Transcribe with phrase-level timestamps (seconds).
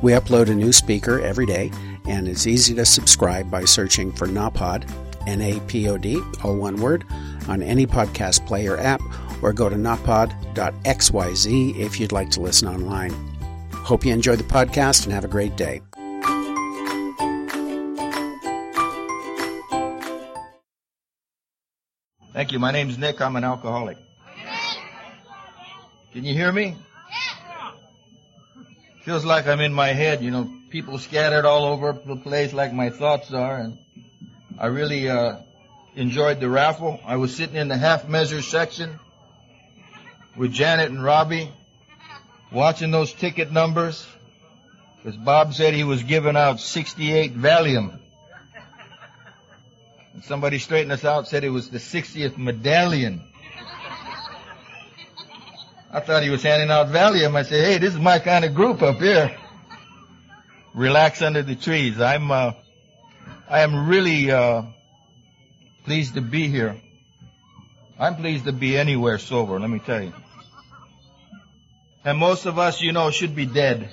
[0.00, 1.72] We upload a new speaker every day,
[2.06, 4.88] and it's easy to subscribe by searching for NAPOD,
[5.26, 7.04] N A P O D, all one word,
[7.48, 9.00] on any podcast player app,
[9.42, 13.10] or go to napod.xyz if you'd like to listen online.
[13.72, 15.80] Hope you enjoy the podcast and have a great day.
[22.32, 22.60] Thank you.
[22.60, 23.20] My name's Nick.
[23.20, 23.96] I'm an alcoholic.
[26.12, 26.76] Can you hear me?
[29.08, 32.74] Feels like I'm in my head, you know, people scattered all over the place like
[32.74, 33.78] my thoughts are, and
[34.58, 35.36] I really uh,
[35.96, 37.00] enjoyed the raffle.
[37.06, 39.00] I was sitting in the half measure section
[40.36, 41.50] with Janet and Robbie,
[42.52, 44.06] watching those ticket numbers,
[44.98, 47.98] because Bob said he was giving out 68 Valium.
[50.12, 53.22] And somebody straightened us out, said it was the 60th medallion.
[55.90, 57.34] I thought he was handing out Valium.
[57.34, 59.34] I said, hey, this is my kind of group up here.
[60.74, 61.98] Relax under the trees.
[61.98, 62.52] I'm, uh,
[63.48, 64.62] I am really, uh,
[65.84, 66.76] pleased to be here.
[67.98, 70.12] I'm pleased to be anywhere sober, let me tell you.
[72.04, 73.90] And most of us, you know, should be dead.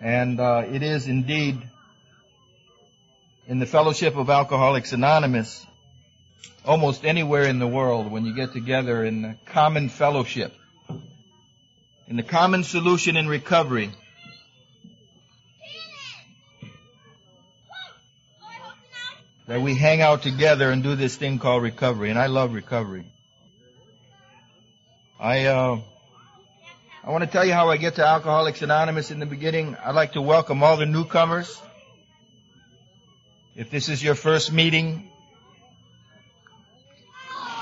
[0.00, 1.62] And, uh, it is indeed
[3.46, 5.64] in the Fellowship of Alcoholics Anonymous
[6.66, 10.52] almost anywhere in the world when you get together in a common fellowship,
[12.08, 13.90] in the common solution in recovery.
[19.46, 23.04] That we hang out together and do this thing called recovery, and I love recovery.
[25.20, 25.80] I uh,
[27.04, 29.76] I want to tell you how I get to Alcoholics Anonymous in the beginning.
[29.76, 31.62] I'd like to welcome all the newcomers.
[33.54, 35.08] If this is your first meeting,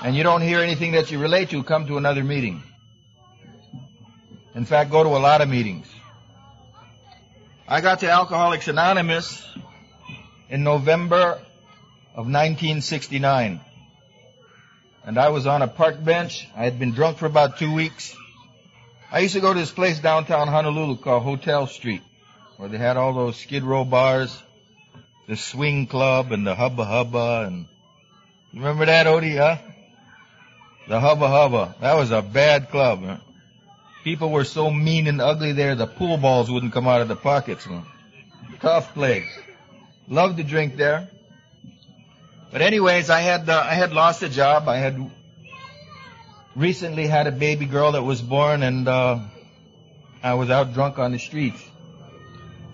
[0.04, 2.62] and you don't hear anything that you relate to, come to another meeting.
[4.54, 5.86] In fact, go to a lot of meetings.
[7.66, 9.42] I got to Alcoholics Anonymous
[10.50, 11.40] in November
[12.12, 13.62] of 1969.
[15.06, 16.46] And I was on a park bench.
[16.54, 18.14] I had been drunk for about two weeks.
[19.10, 22.02] I used to go to this place downtown Honolulu called Hotel Street,
[22.58, 24.38] where they had all those skid row bars,
[25.28, 27.64] the swing club and the hubba hubba and,
[28.52, 29.56] you remember that, Odie, huh?
[30.86, 31.74] The Hubba Hubba.
[31.80, 33.00] That was a bad club.
[33.00, 33.20] Man.
[34.02, 37.16] People were so mean and ugly there, the pool balls wouldn't come out of the
[37.16, 37.66] pockets.
[37.66, 37.84] Man.
[38.60, 39.26] Tough place.
[40.08, 41.08] Loved to drink there.
[42.52, 44.68] But anyways, I had uh, I had lost a job.
[44.68, 45.10] I had
[46.54, 49.20] recently had a baby girl that was born, and uh,
[50.22, 51.60] I was out drunk on the streets.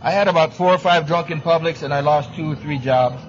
[0.02, 3.22] I had about four or five drunken publics, and I lost two or three jobs.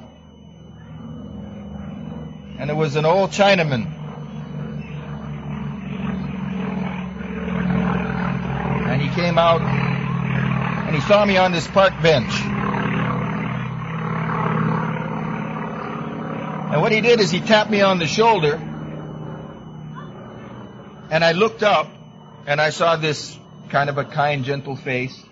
[2.57, 3.99] And it was an old Chinaman
[8.91, 12.41] and he came out and he saw me on this park bench.
[16.71, 18.59] And what he did is he tapped me on the shoulder
[21.11, 21.87] and I looked up
[22.47, 23.37] and I saw this
[23.69, 25.23] kind of a kind, gentle face.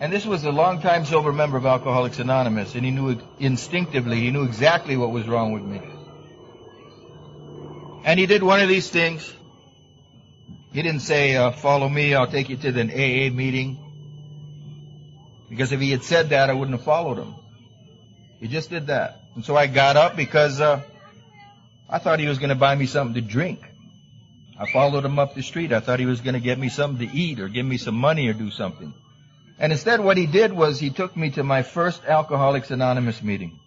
[0.00, 4.30] And this was a long-time sober member of Alcoholics Anonymous, and he knew instinctively, he
[4.30, 5.80] knew exactly what was wrong with me.
[8.04, 9.32] And he did one of these things.
[10.74, 13.78] He didn't say, uh, follow me, I'll take you to the AA meeting.
[15.48, 17.32] Because if he had said that, I wouldn't have followed him.
[18.40, 19.20] He just did that.
[19.36, 20.82] And so I got up because, uh,
[21.88, 23.60] I thought he was going to buy me something to drink.
[24.58, 25.72] I followed him up the street.
[25.72, 27.94] I thought he was going to get me something to eat or give me some
[27.94, 28.92] money or do something.
[29.60, 33.60] And instead what he did was he took me to my first Alcoholics Anonymous meeting.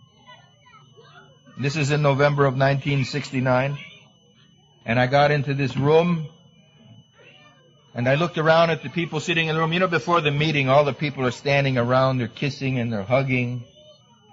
[1.58, 3.78] This is in November of 1969.
[4.86, 6.28] And I got into this room
[7.98, 9.74] and I looked around at the people sitting in the room.
[9.74, 13.02] You know, before the meeting, all the people are standing around, they're kissing and they're
[13.02, 13.64] hugging.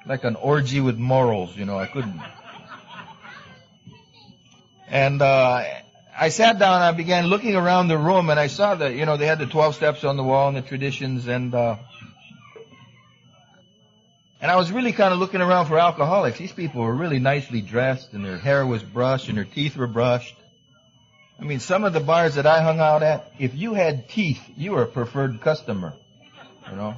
[0.06, 2.20] Like an orgy with morals, you know, I couldn't.
[4.86, 5.64] And, uh,
[6.16, 9.16] I sat down I began looking around the room and I saw that, you know,
[9.16, 11.76] they had the 12 steps on the wall and the traditions and, uh,
[14.42, 16.36] and I was really kind of looking around for alcoholics.
[16.36, 19.86] These people were really nicely dressed and their hair was brushed and their teeth were
[19.86, 20.36] brushed.
[21.38, 24.40] I mean, some of the bars that I hung out at, if you had teeth,
[24.56, 25.94] you were a preferred customer.
[26.70, 26.96] You know?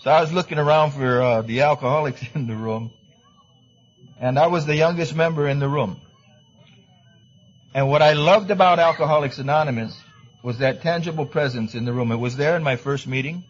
[0.00, 2.90] So I was looking around for uh, the alcoholics in the room,
[4.20, 6.00] and I was the youngest member in the room.
[7.74, 9.98] And what I loved about Alcoholics Anonymous
[10.42, 12.10] was that tangible presence in the room.
[12.12, 13.44] It was there in my first meeting.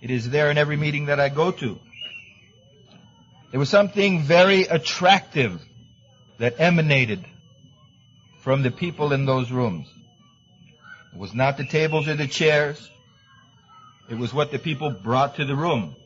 [0.00, 1.78] It is there in every meeting that I go to.
[3.50, 5.62] There was something very attractive
[6.38, 7.24] that emanated
[8.44, 9.88] from the people in those rooms.
[11.14, 12.90] It was not the tables or the chairs.
[14.10, 15.96] It was what the people brought to the room.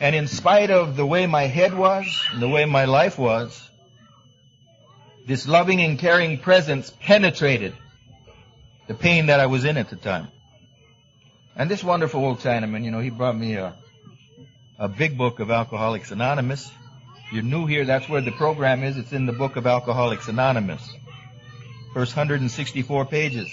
[0.00, 3.68] And in spite of the way my head was and the way my life was,
[5.26, 7.74] this loving and caring presence penetrated
[8.86, 10.28] the pain that I was in at the time.
[11.54, 13.74] And this wonderful old Chinaman, you know, he brought me a,
[14.78, 16.70] a big book of Alcoholics Anonymous.
[17.32, 18.96] You're new here, that's where the program is.
[18.96, 20.82] It's in the book of Alcoholics Anonymous.
[21.94, 23.50] First 164 pages.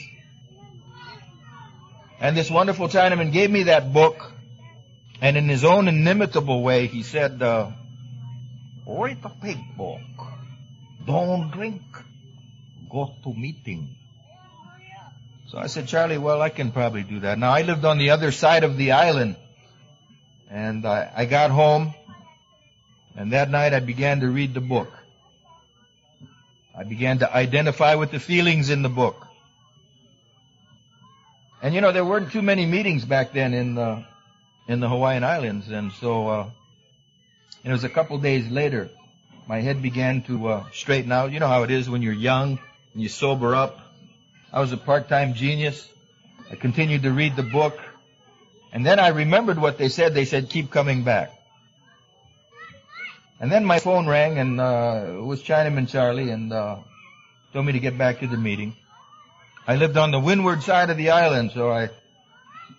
[2.19, 4.31] And this wonderful Chinaman gave me that book,
[5.21, 7.71] and in his own inimitable way, he said, uh,
[8.85, 10.01] read the big book.
[11.05, 11.81] Don't drink.
[12.89, 13.95] Go to meeting.
[15.47, 17.39] So I said, Charlie, well, I can probably do that.
[17.39, 19.35] Now I lived on the other side of the island,
[20.49, 21.93] and I, I got home,
[23.15, 24.91] and that night I began to read the book.
[26.77, 29.27] I began to identify with the feelings in the book.
[31.61, 34.03] And you know, there weren't too many meetings back then in the,
[34.67, 36.49] in the Hawaiian Islands, and so, uh,
[37.63, 38.89] it was a couple days later,
[39.47, 41.31] my head began to, uh, straighten out.
[41.31, 42.57] You know how it is when you're young
[42.93, 43.79] and you sober up.
[44.51, 45.87] I was a part-time genius.
[46.51, 47.79] I continued to read the book.
[48.73, 50.13] And then I remembered what they said.
[50.13, 51.31] They said, keep coming back.
[53.41, 56.77] And then my phone rang and, uh, it was Chinaman Charlie and, uh,
[57.51, 58.75] told me to get back to the meeting.
[59.67, 61.89] I lived on the windward side of the island, so I,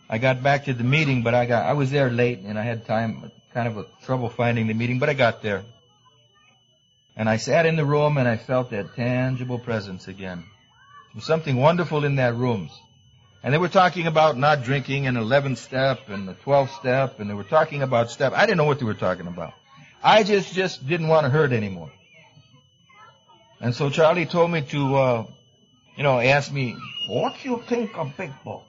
[0.08, 2.62] I got back to the meeting, but I got, I was there late and I
[2.62, 5.64] had time, kind of a trouble finding the meeting, but I got there.
[7.16, 10.38] And I sat in the room and I felt that tangible presence again.
[10.38, 12.70] There was something wonderful in that room.
[13.42, 17.28] And they were talking about not drinking an 11th step and the 12th step and
[17.28, 18.32] they were talking about step.
[18.32, 19.54] I didn't know what they were talking about.
[20.02, 21.90] I just, just didn't want to hurt anymore.
[23.60, 25.26] And so Charlie told me to, uh,
[25.96, 26.76] you know, asked me,
[27.08, 28.64] what do you think of Big Book?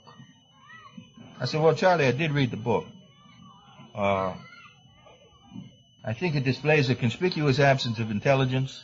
[1.40, 2.86] I said, well, Charlie, I did read the book.
[3.96, 4.34] Uh,
[6.06, 8.84] I think it displays a conspicuous absence of intelligence.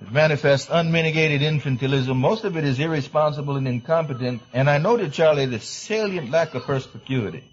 [0.00, 2.16] It manifests unmitigated infantilism.
[2.16, 4.42] Most of it is irresponsible and incompetent.
[4.52, 7.44] And I noted, Charlie, the salient lack of perspicuity.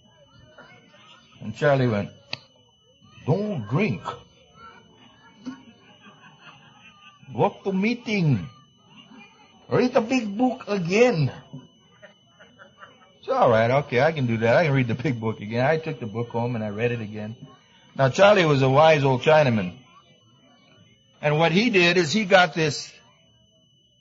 [1.40, 2.10] And Charlie went,
[3.26, 4.02] don't drink.
[7.34, 8.50] Go to meeting.
[9.70, 11.32] Read the big book again.
[13.20, 13.72] It's all right.
[13.72, 14.58] Okay, I can do that.
[14.58, 15.66] I can read the big book again.
[15.66, 17.36] I took the book home and I read it again.
[17.96, 19.78] Now Charlie was a wise old Chinaman.
[21.22, 22.92] And what he did is he got this,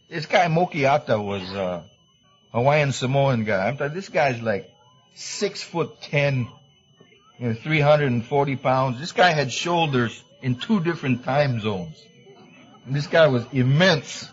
[0.08, 1.84] this guy Mokiata was a
[2.52, 3.68] Hawaiian Samoan guy.
[3.68, 4.72] I'm talking, this guy's like
[5.14, 6.48] six foot ten,
[7.40, 9.00] you know, 340 pounds.
[9.00, 12.04] This guy had shoulders in two different time zones.
[12.86, 14.28] And this guy was immense.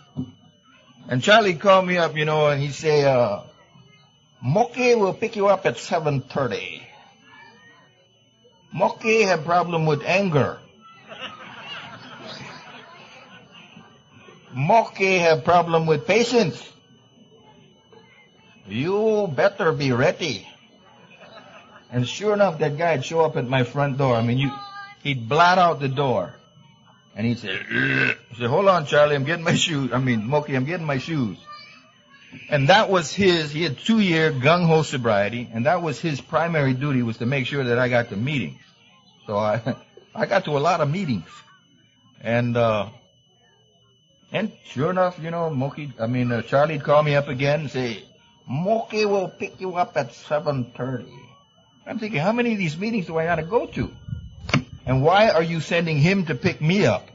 [1.07, 3.43] And Charlie called me up, you know, and he say, uh,
[4.43, 6.81] Moki will pick you up at 7.30.
[8.73, 10.59] Moki had problem with anger.
[14.53, 16.61] Moki had problem with patience.
[18.67, 20.45] You better be ready.
[21.91, 24.15] And sure enough, that guy'd show up at my front door.
[24.15, 24.51] I mean, you,
[25.03, 26.33] he'd blot out the door.
[27.15, 27.57] And he'd say,
[28.37, 29.91] say, hold on, Charlie, I'm getting my shoes.
[29.91, 31.37] I mean, Moki, I'm getting my shoes.
[32.49, 36.73] And that was his, he had two year gung-ho sobriety, and that was his primary
[36.73, 38.59] duty was to make sure that I got to meetings.
[39.25, 39.75] So I,
[40.15, 41.27] I got to a lot of meetings.
[42.21, 42.89] And, uh,
[44.31, 47.71] and sure enough, you know, Moki, I mean, uh, Charlie'd call me up again and
[47.71, 48.03] say,
[48.47, 51.26] Moki will pick you up at 7.30.
[51.87, 53.89] I'm thinking, how many of these meetings do I got to go to?
[54.85, 57.07] And why are you sending him to pick me up?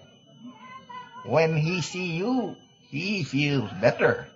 [1.25, 2.57] When he see you,
[2.88, 4.26] he feels better.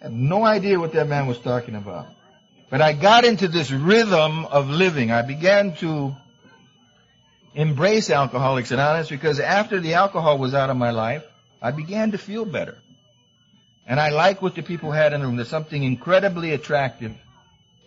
[0.00, 2.06] I had no idea what that man was talking about.
[2.70, 5.10] But I got into this rhythm of living.
[5.10, 6.16] I began to
[7.54, 11.24] embrace Alcoholics Anonymous because after the alcohol was out of my life,
[11.60, 12.78] I began to feel better.
[13.86, 15.36] And I like what the people had in the room.
[15.36, 17.14] There's something incredibly attractive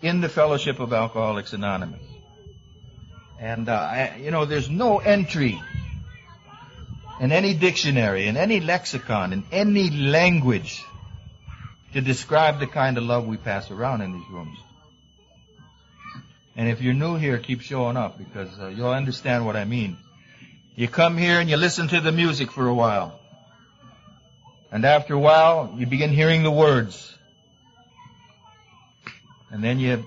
[0.03, 2.01] in the fellowship of Alcoholics Anonymous.
[3.39, 5.59] And, uh, I, you know, there's no entry
[7.21, 10.83] in any dictionary, in any lexicon, in any language
[11.93, 14.57] to describe the kind of love we pass around in these rooms.
[16.55, 19.97] And if you're new here, keep showing up because uh, you'll understand what I mean.
[20.75, 23.19] You come here and you listen to the music for a while.
[24.69, 27.12] And after a while, you begin hearing the words.
[29.53, 30.03] And then you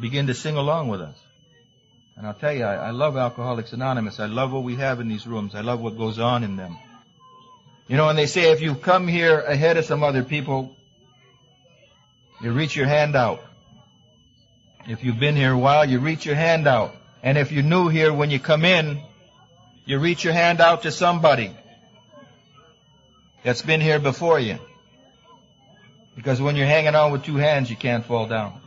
[0.00, 1.22] begin to sing along with us.
[2.16, 4.18] And I'll tell you, I, I love Alcoholics Anonymous.
[4.18, 5.54] I love what we have in these rooms.
[5.54, 6.78] I love what goes on in them.
[7.86, 10.74] You know, and they say if you come here ahead of some other people,
[12.40, 13.44] you reach your hand out.
[14.88, 16.96] If you've been here a while, you reach your hand out.
[17.22, 19.02] And if you're new here, when you come in,
[19.84, 21.54] you reach your hand out to somebody
[23.42, 24.58] that's been here before you.
[26.14, 28.60] Because when you're hanging on with two hands, you can't fall down.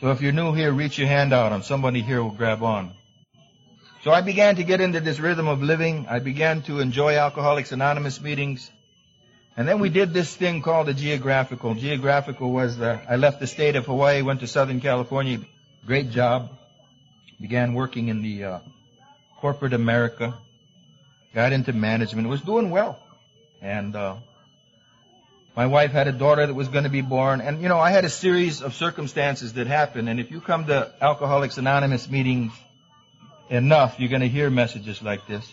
[0.00, 2.92] So if you're new here, reach your hand out and somebody here will grab on.
[4.04, 6.06] So I began to get into this rhythm of living.
[6.08, 8.70] I began to enjoy Alcoholics Anonymous meetings.
[9.56, 11.74] And then we did this thing called the geographical.
[11.74, 15.40] Geographical was the, I left the state of Hawaii, went to Southern California.
[15.84, 16.50] Great job.
[17.40, 18.58] Began working in the uh,
[19.40, 20.38] corporate America.
[21.34, 22.28] Got into management.
[22.28, 23.00] Was doing well.
[23.60, 24.16] And uh,
[25.56, 27.40] my wife had a daughter that was going to be born.
[27.40, 30.08] And, you know, I had a series of circumstances that happened.
[30.08, 32.52] And if you come to Alcoholics Anonymous meetings
[33.50, 35.52] enough, you're going to hear messages like this.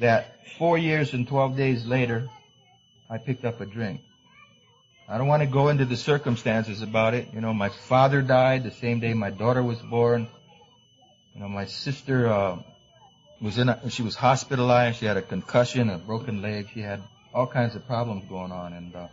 [0.00, 2.28] That four years and 12 days later,
[3.10, 4.00] I picked up a drink.
[5.08, 7.28] I don't want to go into the circumstances about it.
[7.32, 10.26] You know, my father died the same day my daughter was born.
[11.34, 12.56] You know, my sister uh,
[13.40, 13.68] was in.
[13.68, 14.98] A, she was hospitalized.
[14.98, 16.68] She had a concussion, a broken leg.
[16.72, 17.02] She had
[17.34, 18.72] all kinds of problems going on.
[18.72, 19.08] And, uh,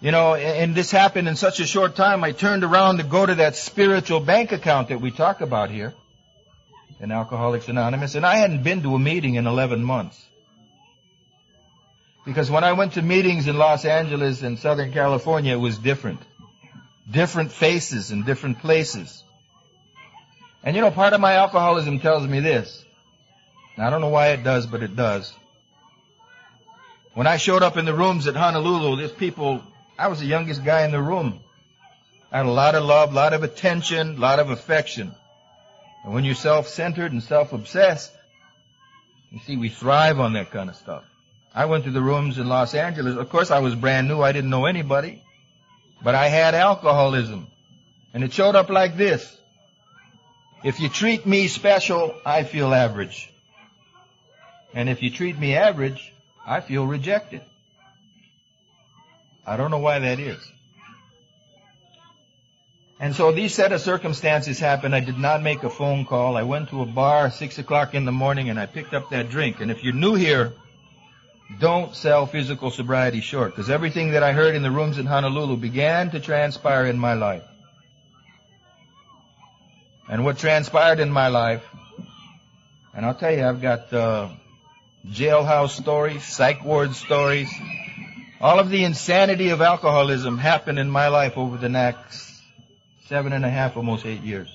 [0.00, 3.24] you know, and this happened in such a short time, I turned around to go
[3.24, 5.94] to that spiritual bank account that we talk about here
[7.00, 10.26] in Alcoholics Anonymous, and I hadn't been to a meeting in 11 months.
[12.26, 16.20] Because when I went to meetings in Los Angeles and Southern California, it was different.
[17.10, 19.22] Different faces in different places.
[20.62, 22.84] And you know, part of my alcoholism tells me this.
[23.82, 25.32] I don't know why it does, but it does.
[27.14, 29.62] When I showed up in the rooms at Honolulu, there's people,
[29.98, 31.40] I was the youngest guy in the room.
[32.32, 35.12] I had a lot of love, a lot of attention, a lot of affection.
[36.04, 38.12] And when you're self-centered and self-obsessed,
[39.32, 41.04] you see, we thrive on that kind of stuff.
[41.54, 43.16] I went to the rooms in Los Angeles.
[43.16, 44.20] Of course, I was brand new.
[44.20, 45.22] I didn't know anybody.
[46.02, 47.48] But I had alcoholism.
[48.14, 49.36] And it showed up like this.
[50.62, 53.32] If you treat me special, I feel average.
[54.74, 56.12] And if you treat me average,
[56.46, 57.42] I feel rejected.
[59.46, 60.38] I don't know why that is.
[63.00, 64.94] And so these set of circumstances happened.
[64.94, 66.36] I did not make a phone call.
[66.36, 69.30] I went to a bar six o'clock in the morning and I picked up that
[69.30, 69.60] drink.
[69.60, 70.52] And if you're new here,
[71.58, 75.56] don't sell physical sobriety short because everything that I heard in the rooms in Honolulu
[75.56, 77.42] began to transpire in my life.
[80.08, 81.64] And what transpired in my life,
[82.94, 84.28] and I'll tell you, I've got uh,
[85.06, 87.50] jailhouse stories, psych ward stories.
[88.40, 92.40] All of the insanity of alcoholism happened in my life over the next
[93.06, 94.48] seven and a half, almost eight years.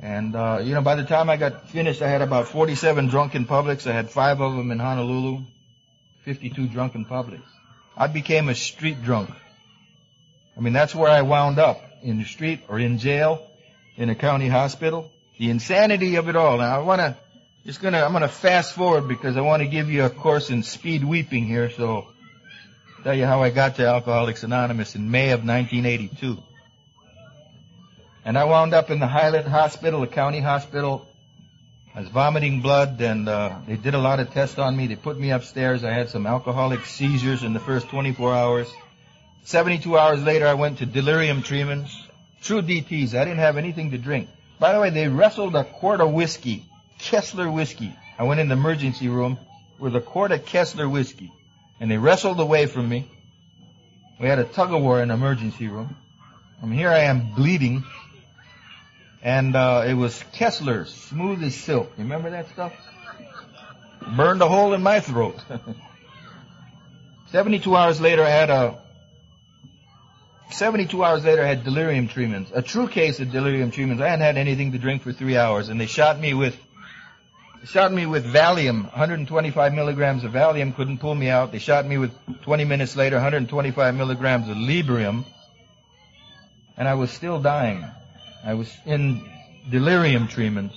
[0.00, 3.46] And, uh, you know, by the time I got finished, I had about 47 drunken
[3.46, 3.86] publics.
[3.86, 5.42] I had five of them in Honolulu,
[6.24, 7.48] 52 drunken publics.
[7.96, 9.30] I became a street drunk.
[10.56, 13.46] I mean, that's where I wound up, in the street or in jail,
[13.96, 15.10] in a county hospital.
[15.38, 16.58] The insanity of it all.
[16.58, 17.16] Now, I want to
[17.66, 20.62] just gonna, I'm gonna fast forward because I want to give you a course in
[20.62, 21.68] speed weeping here.
[21.68, 22.06] So,
[23.02, 26.38] tell you how I got to Alcoholics Anonymous in May of 1982.
[28.24, 31.08] And I wound up in the Highland Hospital, a county hospital.
[31.92, 34.86] I was vomiting blood, and uh, they did a lot of tests on me.
[34.86, 35.82] They put me upstairs.
[35.82, 38.68] I had some alcoholic seizures in the first 24 hours.
[39.42, 41.90] 72 hours later, I went to delirium tremens.
[42.42, 43.14] True DTs.
[43.14, 44.28] I didn't have anything to drink.
[44.60, 46.64] By the way, they wrestled a quart of whiskey
[46.98, 47.96] Kessler whiskey.
[48.18, 49.38] I went in the emergency room
[49.78, 51.32] with a quart of Kessler whiskey,
[51.80, 53.08] and they wrestled away from me.
[54.18, 55.94] We had a tug of war in the emergency room.
[56.62, 57.84] I mean, here I am bleeding,
[59.22, 61.92] and uh, it was Kessler, smooth as silk.
[61.98, 62.72] You remember that stuff?
[64.16, 65.38] Burned a hole in my throat.
[67.32, 68.78] 72 hours later, I had a
[70.50, 72.50] 72 hours later, I had delirium tremens.
[72.54, 74.00] A true case of delirium tremens.
[74.00, 76.56] I hadn't had anything to drink for three hours, and they shot me with
[77.60, 81.52] they shot me with Valium, 125 milligrams of Valium couldn't pull me out.
[81.52, 85.24] They shot me with 20 minutes later, 125 milligrams of Librium,
[86.76, 87.84] and I was still dying.
[88.44, 89.28] I was in
[89.70, 90.72] delirium tremens.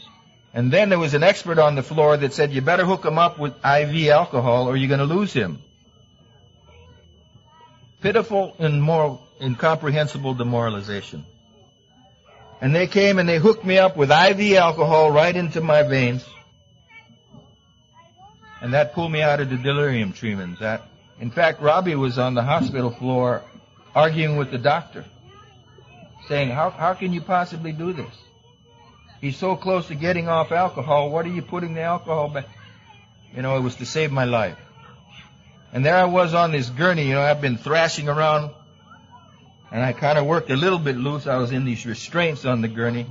[0.53, 3.19] And then there was an expert on the floor that said, you better hook him
[3.19, 5.59] up with IV alcohol or you're going to lose him.
[8.01, 11.25] Pitiful and moral, incomprehensible demoralization.
[12.61, 16.25] And they came and they hooked me up with IV alcohol right into my veins.
[18.61, 20.59] And that pulled me out of the delirium treatment.
[20.59, 20.83] That,
[21.19, 23.43] in fact, Robbie was on the hospital floor
[23.95, 25.05] arguing with the doctor,
[26.27, 28.13] saying, how, how can you possibly do this?
[29.21, 31.09] He's so close to getting off alcohol.
[31.09, 32.47] What are you putting the alcohol back?
[33.35, 34.57] You know, it was to save my life.
[35.71, 38.51] And there I was on this gurney, you know, I've been thrashing around
[39.71, 41.27] and I kind of worked a little bit loose.
[41.27, 43.05] I was in these restraints on the gurney.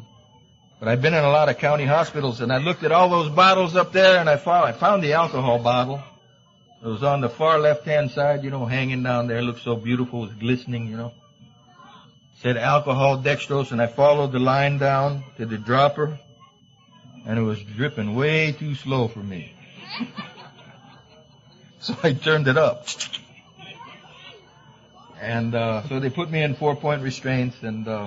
[0.79, 3.31] But I've been in a lot of county hospitals and I looked at all those
[3.31, 6.01] bottles up there and I found, I found the alcohol bottle.
[6.81, 9.39] It was on the far left hand side, you know, hanging down there.
[9.39, 10.23] It looked so beautiful.
[10.23, 11.09] It was glistening, you know.
[11.09, 16.17] It said alcohol dextrose and I followed the line down to the dropper
[17.27, 19.53] and it was dripping way too slow for me.
[21.81, 22.87] so I turned it up.
[25.21, 28.07] And uh, so they put me in four point restraints and uh,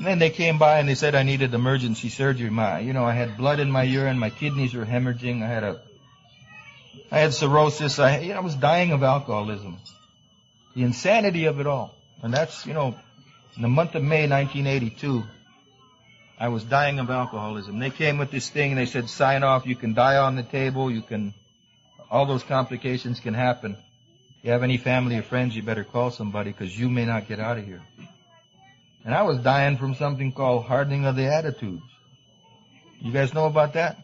[0.00, 2.48] And then they came by and they said I needed emergency surgery.
[2.48, 5.62] My, you know, I had blood in my urine, my kidneys were hemorrhaging, I had
[5.62, 5.82] a,
[7.12, 9.76] I had cirrhosis, I, you know, I was dying of alcoholism.
[10.74, 11.94] The insanity of it all.
[12.22, 12.94] And that's, you know,
[13.56, 15.22] in the month of May 1982,
[16.38, 17.78] I was dying of alcoholism.
[17.78, 20.42] They came with this thing and they said, sign off, you can die on the
[20.42, 21.34] table, you can,
[22.10, 23.76] all those complications can happen.
[24.38, 27.28] If you have any family or friends, you better call somebody because you may not
[27.28, 27.82] get out of here.
[29.04, 31.82] And I was dying from something called hardening of the attitudes.
[33.00, 33.96] You guys know about that?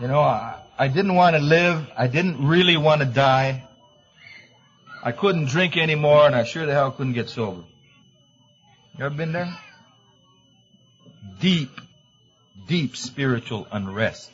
[0.00, 1.90] You know, I, I didn't want to live.
[1.96, 3.66] I didn't really want to die.
[5.02, 7.62] I couldn't drink anymore and I sure the hell couldn't get sober.
[8.98, 9.56] You ever been there?
[11.40, 11.70] deep,
[12.66, 14.30] deep spiritual unrest.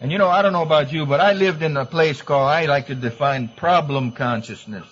[0.00, 2.48] And you know, I don't know about you, but I lived in a place called,
[2.48, 4.86] I like to define problem consciousness.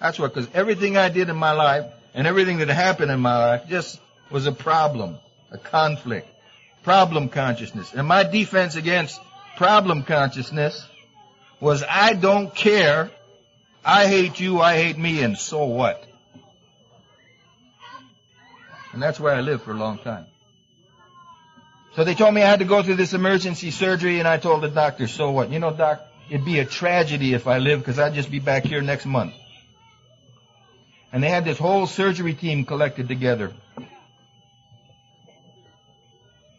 [0.00, 3.38] That's what, because everything I did in my life and everything that happened in my
[3.38, 5.18] life just was a problem,
[5.50, 6.28] a conflict,
[6.82, 7.92] problem consciousness.
[7.94, 9.20] And my defense against
[9.56, 10.86] problem consciousness
[11.60, 13.10] was I don't care,
[13.84, 16.04] I hate you, I hate me, and so what?
[18.92, 20.26] And that's where I lived for a long time.
[21.96, 24.62] So they told me I had to go through this emergency surgery and I told
[24.62, 25.50] the doctor, so what?
[25.50, 28.64] You know, doc, it'd be a tragedy if I live because I'd just be back
[28.64, 29.34] here next month.
[31.14, 33.52] And they had this whole surgery team collected together.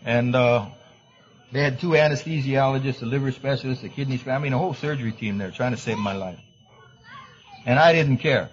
[0.06, 0.68] And, uh,
[1.52, 5.12] they had two anesthesiologists, a liver specialist, a kidney specialist, I mean a whole surgery
[5.12, 6.40] team there trying to save my life.
[7.66, 8.50] And I didn't care.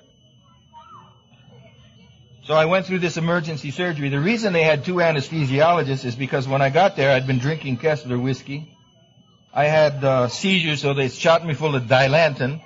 [2.46, 4.08] So I went through this emergency surgery.
[4.08, 7.76] The reason they had two anesthesiologists is because when I got there, I'd been drinking
[7.76, 8.76] Kessler whiskey.
[9.54, 12.60] I had uh, seizures, so they shot me full of Dilantin.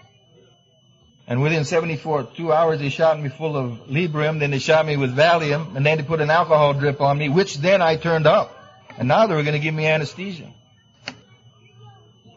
[1.29, 4.39] And within 74, two hours, they shot me full of Librium.
[4.39, 5.75] Then they shot me with Valium.
[5.75, 8.53] And then they put an alcohol drip on me, which then I turned up.
[8.97, 10.49] And now they were going to give me anesthesia.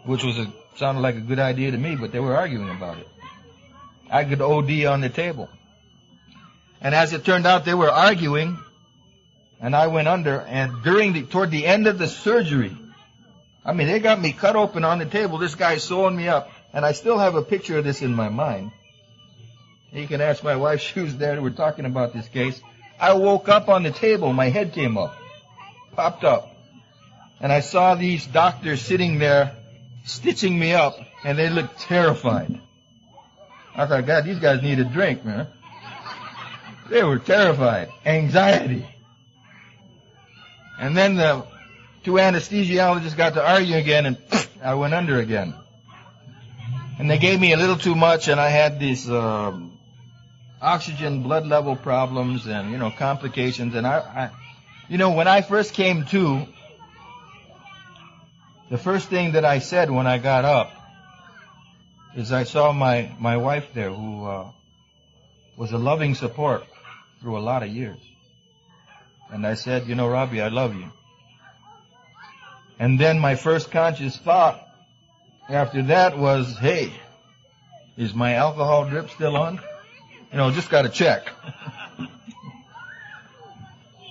[0.05, 2.97] Which was a, sounded like a good idea to me, but they were arguing about
[2.97, 3.07] it.
[4.09, 5.49] I could OD on the table.
[6.81, 8.57] And as it turned out, they were arguing,
[9.61, 12.75] and I went under, and during the, toward the end of the surgery,
[13.65, 16.49] I mean, they got me cut open on the table, this guy's sewing me up,
[16.73, 18.71] and I still have a picture of this in my mind.
[19.91, 22.61] You can ask my wife, she was there, we're talking about this case.
[22.99, 25.15] I woke up on the table, my head came up,
[25.95, 26.55] popped up,
[27.39, 29.55] and I saw these doctors sitting there,
[30.03, 32.59] stitching me up, and they looked terrified.
[33.75, 35.47] I thought, God, these guys need a drink, man.
[36.89, 37.89] They were terrified.
[38.05, 38.85] Anxiety.
[40.79, 41.45] And then the
[42.03, 44.17] two anesthesiologists got to argue again and
[44.63, 45.53] I went under again.
[46.97, 49.78] And they gave me a little too much and I had these, um,
[50.61, 53.75] oxygen blood level problems and, you know, complications.
[53.75, 54.29] And I, I,
[54.89, 56.45] you know, when I first came to,
[58.69, 60.71] the first thing that I said when I got up
[62.15, 64.51] is I saw my, my wife there who, uh,
[65.55, 66.63] was a loving support
[67.21, 67.99] through a lot of years.
[69.29, 70.91] And I said, you know, Robbie, I love you.
[72.79, 74.65] And then my first conscious thought
[75.49, 76.93] after that was, hey,
[77.97, 79.59] is my alcohol drip still on?
[80.31, 81.27] You know, just got to check.
[81.97, 82.07] you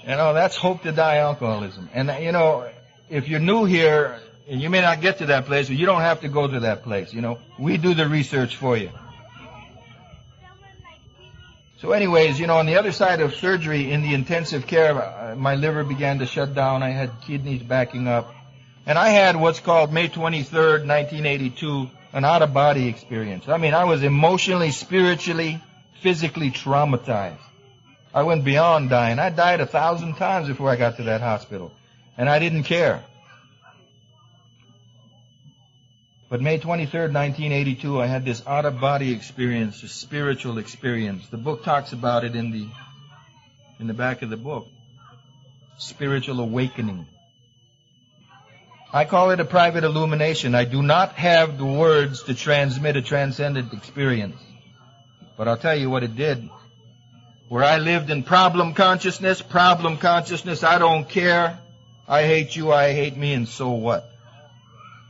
[0.07, 1.89] know, that's hope to die alcoholism.
[1.93, 2.69] And you know,
[3.09, 6.23] if you're new here, and you may not get to that place, you don't have
[6.23, 7.13] to go to that place.
[7.13, 8.91] You know, we do the research for you.
[11.81, 15.37] So anyways, you know, on the other side of surgery in the intensive care, uh,
[15.37, 16.83] my liver began to shut down.
[16.83, 18.35] I had kidneys backing up.
[18.85, 23.47] And I had what's called May 23rd, 1982, an out of body experience.
[23.49, 25.63] I mean, I was emotionally, spiritually,
[26.03, 27.39] physically traumatized.
[28.15, 29.19] I went beyond dying.
[29.19, 31.73] I died a thousand times before I got to that hospital.
[32.17, 33.05] And I didn't care.
[36.29, 41.27] But May 23rd, 1982, I had this out of body experience, a spiritual experience.
[41.29, 42.69] The book talks about it in the,
[43.81, 44.67] in the back of the book.
[45.79, 47.07] Spiritual awakening.
[48.93, 50.55] I call it a private illumination.
[50.55, 54.37] I do not have the words to transmit a transcendent experience.
[55.39, 56.51] But I'll tell you what it did.
[57.49, 61.59] Where I lived in problem consciousness, problem consciousness, I don't care.
[62.09, 64.11] I hate you, I hate me, and so what?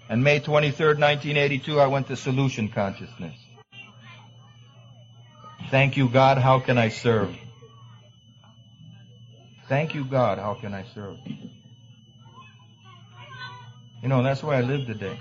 [0.09, 3.35] And May 23rd, 1982, I went to solution consciousness.
[5.71, 7.35] Thank you, God, how can I serve?
[9.69, 11.17] Thank you, God, how can I serve?
[14.03, 15.19] You know, that's where I live today.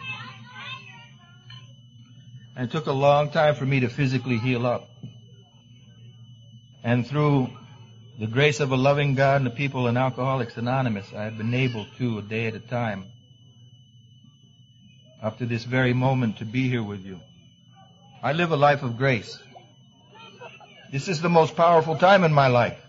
[2.57, 4.89] And it took a long time for me to physically heal up.
[6.83, 7.51] And through
[8.17, 11.53] the grace of a loving God and the people in Alcoholics Anonymous, I have been
[11.53, 13.05] able to, a day at a time,
[15.21, 17.19] up to this very moment to be here with you.
[18.23, 19.37] I live a life of grace.
[20.91, 22.83] This is the most powerful time in my life.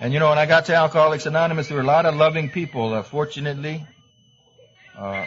[0.00, 2.50] And you know, when I got to Alcoholics Anonymous, there were a lot of loving
[2.50, 2.94] people.
[2.94, 3.86] Uh, fortunately,
[5.00, 5.26] uh,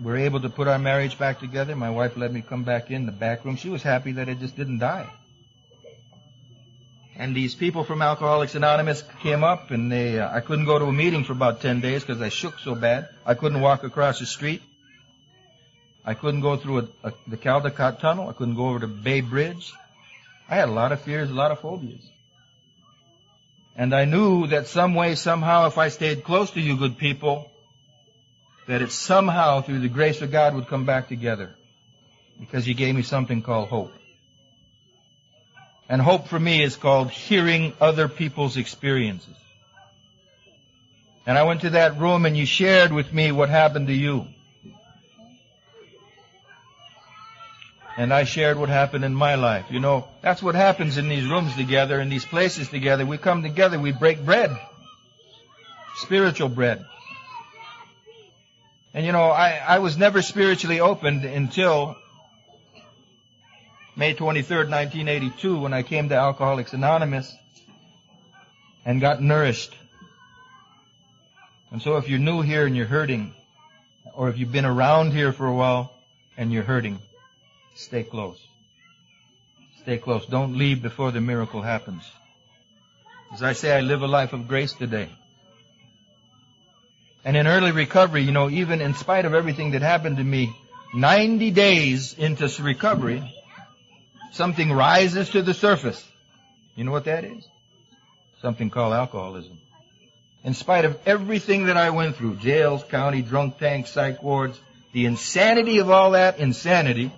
[0.00, 1.76] we were able to put our marriage back together.
[1.76, 3.56] My wife let me come back in the back room.
[3.56, 5.08] She was happy that it just didn't die.
[7.16, 10.86] And these people from Alcoholics Anonymous came up and they, uh, I couldn't go to
[10.86, 13.08] a meeting for about 10 days because I shook so bad.
[13.24, 14.62] I couldn't walk across the street.
[16.04, 18.28] I couldn't go through a, a, the Caldecott Tunnel.
[18.28, 19.72] I couldn't go over to Bay Bridge.
[20.48, 22.08] I had a lot of fears, a lot of phobias.
[23.76, 27.50] And I knew that some way, somehow, if I stayed close to you good people,
[28.66, 31.54] that it somehow, through the grace of God, would come back together.
[32.40, 33.92] Because He gave me something called hope.
[35.88, 39.34] And hope for me is called hearing other people's experiences.
[41.26, 44.26] And I went to that room and you shared with me what happened to you.
[47.96, 49.66] And I shared what happened in my life.
[49.70, 53.06] You know, that's what happens in these rooms together, in these places together.
[53.06, 54.50] We come together, we break bread.
[55.96, 56.84] Spiritual bread.
[58.94, 61.96] And you know, I, I was never spiritually opened until
[63.96, 67.34] May 23rd, 1982, when I came to Alcoholics Anonymous
[68.84, 69.74] and got nourished.
[71.72, 73.34] And so if you're new here and you're hurting,
[74.14, 75.92] or if you've been around here for a while
[76.36, 77.00] and you're hurting,
[77.74, 78.38] stay close.
[79.82, 80.24] Stay close.
[80.26, 82.08] Don't leave before the miracle happens.
[83.32, 85.10] As I say, I live a life of grace today.
[87.24, 90.54] And in early recovery, you know, even in spite of everything that happened to me,
[90.94, 93.34] 90 days into recovery,
[94.32, 96.06] something rises to the surface.
[96.76, 97.48] You know what that is?
[98.42, 99.58] Something called alcoholism.
[100.44, 104.60] In spite of everything that I went through, jails, county, drunk tanks, psych wards,
[104.92, 107.10] the insanity of all that insanity,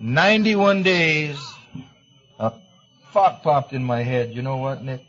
[0.00, 1.38] 91 days,
[2.40, 2.52] a
[3.12, 4.34] thought popped in my head.
[4.34, 5.04] You know what, Nick?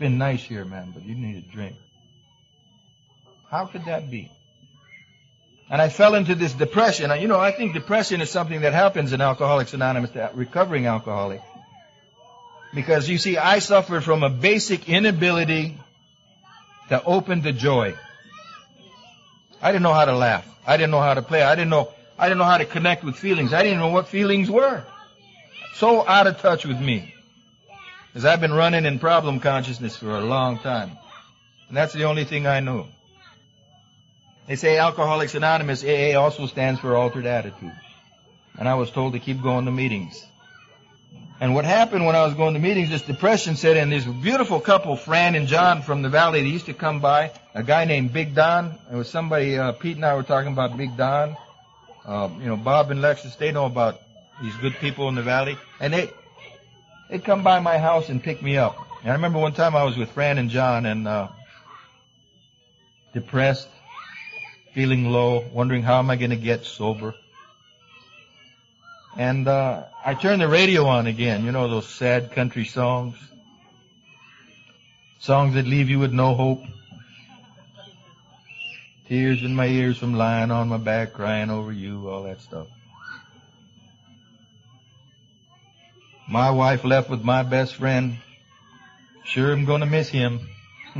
[0.00, 1.76] Been nice here, man, but you need a drink.
[3.50, 4.32] How could that be?
[5.68, 7.10] And I fell into this depression.
[7.20, 11.42] You know, I think depression is something that happens in Alcoholics Anonymous, recovering alcoholic.
[12.72, 15.76] Because you see, I suffered from a basic inability
[16.88, 17.94] to open to joy.
[19.60, 20.48] I didn't know how to laugh.
[20.66, 21.42] I didn't know how to play.
[21.42, 23.52] I didn't know, I didn't know how to connect with feelings.
[23.52, 24.82] I didn't know what feelings were.
[25.74, 27.14] So out of touch with me.
[28.12, 30.98] Because I've been running in problem consciousness for a long time.
[31.68, 32.88] And that's the only thing I know.
[34.48, 37.76] They say Alcoholics Anonymous, AA also stands for altered attitudes.
[38.58, 40.26] And I was told to keep going to meetings.
[41.38, 43.90] And what happened when I was going to meetings, this depression set in.
[43.90, 47.30] This beautiful couple, Fran and John from the valley, they used to come by.
[47.54, 48.76] A guy named Big Don.
[48.92, 51.36] It was somebody, uh, Pete and I were talking about Big Don.
[52.04, 54.00] Uh, you know, Bob and Lexus, they know about
[54.42, 55.56] these good people in the valley.
[55.78, 56.10] And they,
[57.10, 58.78] they'd come by my house and pick me up.
[59.02, 61.28] And I remember one time I was with Fran and John and, uh,
[63.12, 63.68] depressed
[64.72, 67.14] feeling low, wondering how am I going to get sober.
[69.16, 73.16] And uh, I turned the radio on again, you know those sad country songs,
[75.18, 76.62] songs that leave you with no hope.
[79.08, 82.68] Tears in my ears from lying on my back crying over you, all that stuff.
[86.30, 88.18] My wife left with my best friend.
[89.24, 90.48] Sure I'm gonna miss him.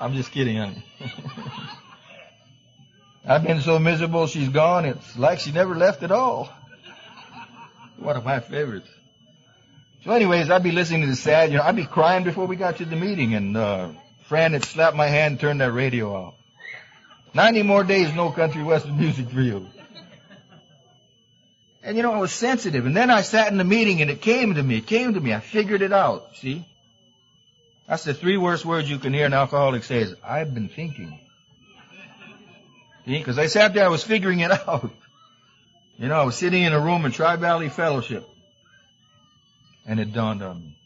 [0.00, 0.82] I'm just kidding, honey.
[3.26, 6.50] I've been so miserable she's gone, it's like she never left at all.
[7.98, 8.88] One of my favorites.
[10.02, 12.56] So anyways, I'd be listening to the sad, you know, I'd be crying before we
[12.56, 13.90] got to the meeting and, uh,
[14.28, 16.34] Fran had slapped my hand and turned that radio off.
[17.34, 19.66] 90 more days, no country western music for you.
[21.82, 22.86] And you know, I was sensitive.
[22.86, 24.78] And then I sat in the meeting and it came to me.
[24.78, 25.32] It came to me.
[25.32, 26.36] I figured it out.
[26.36, 26.64] See?
[27.86, 31.18] That's the three worst words you can hear an alcoholic say is, I've been thinking.
[33.06, 33.18] See?
[33.18, 34.90] Because I sat there, I was figuring it out.
[35.96, 38.28] You know, I was sitting in a room in Tri Valley Fellowship.
[39.86, 40.76] And it dawned on me.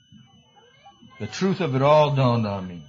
[1.18, 2.83] The truth of it all dawned on me.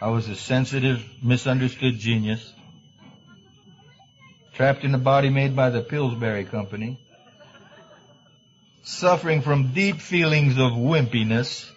[0.00, 2.52] I was a sensitive, misunderstood genius,
[4.56, 6.98] trapped in a body made by the Pillsbury Company,
[8.82, 11.70] suffering from deep feelings of wimpiness,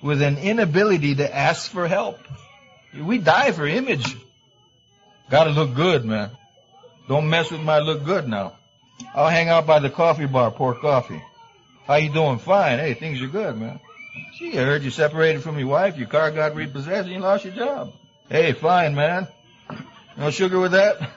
[0.00, 2.20] with an inability to ask for help.
[2.96, 4.16] We die for image.
[5.28, 6.30] Gotta look good, man.
[7.08, 8.54] Don't mess with my look good now.
[9.12, 11.22] I'll hang out by the coffee bar, pour coffee.
[11.84, 12.38] How you doing?
[12.38, 12.78] Fine.
[12.78, 13.80] Hey, things are good, man.
[14.38, 17.44] Gee, I heard you separated from your wife, your car got repossessed, and you lost
[17.44, 17.92] your job.
[18.28, 19.26] Hey, fine, man.
[20.16, 21.10] No sugar with that?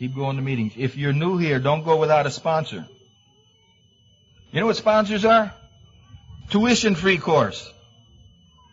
[0.00, 0.72] Keep going to meetings.
[0.78, 2.86] If you're new here, don't go without a sponsor.
[4.50, 5.52] You know what sponsors are?
[6.48, 7.70] Tuition free course.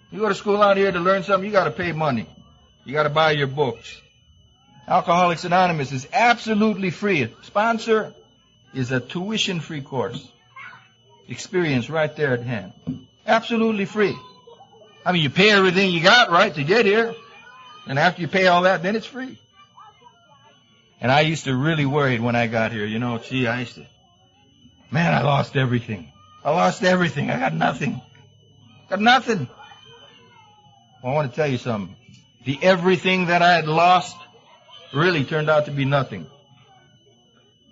[0.10, 2.28] You go to school out here to learn something, you gotta pay money.
[2.86, 4.00] You gotta buy your books.
[4.88, 7.28] Alcoholics Anonymous is absolutely free.
[7.44, 8.14] Sponsor
[8.74, 10.26] is a tuition free course
[11.28, 12.72] experience right there at hand.
[13.26, 14.16] Absolutely free.
[15.06, 17.14] I mean, you pay everything you got, right, to get here.
[17.86, 19.38] And after you pay all that, then it's free.
[21.00, 23.76] And I used to really worry when I got here, you know, gee, I used
[23.76, 23.86] to,
[24.90, 26.12] man, I lost everything.
[26.44, 27.30] I lost everything.
[27.30, 28.02] I got nothing.
[28.90, 29.48] Got nothing.
[31.04, 31.96] Well, I want to tell you something.
[32.46, 34.16] The everything that I had lost
[34.94, 36.26] really turned out to be nothing.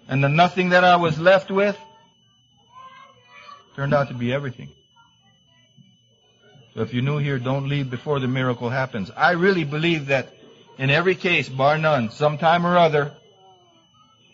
[0.07, 1.77] And the nothing that I was left with
[3.75, 4.69] turned out to be everything.
[6.75, 9.09] So if you're new here, don't leave before the miracle happens.
[9.09, 10.34] I really believe that
[10.77, 13.13] in every case, bar none, sometime or other,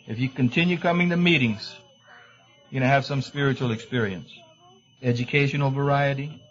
[0.08, 1.74] if you continue coming to meetings,
[2.70, 4.30] you're going to have some spiritual experience.
[5.04, 6.42] Educational variety,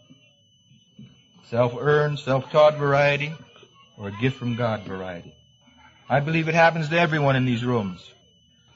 [1.48, 3.32] self-earned, self-taught variety,
[3.96, 5.34] or a gift from God variety.
[6.08, 8.08] I believe it happens to everyone in these rooms.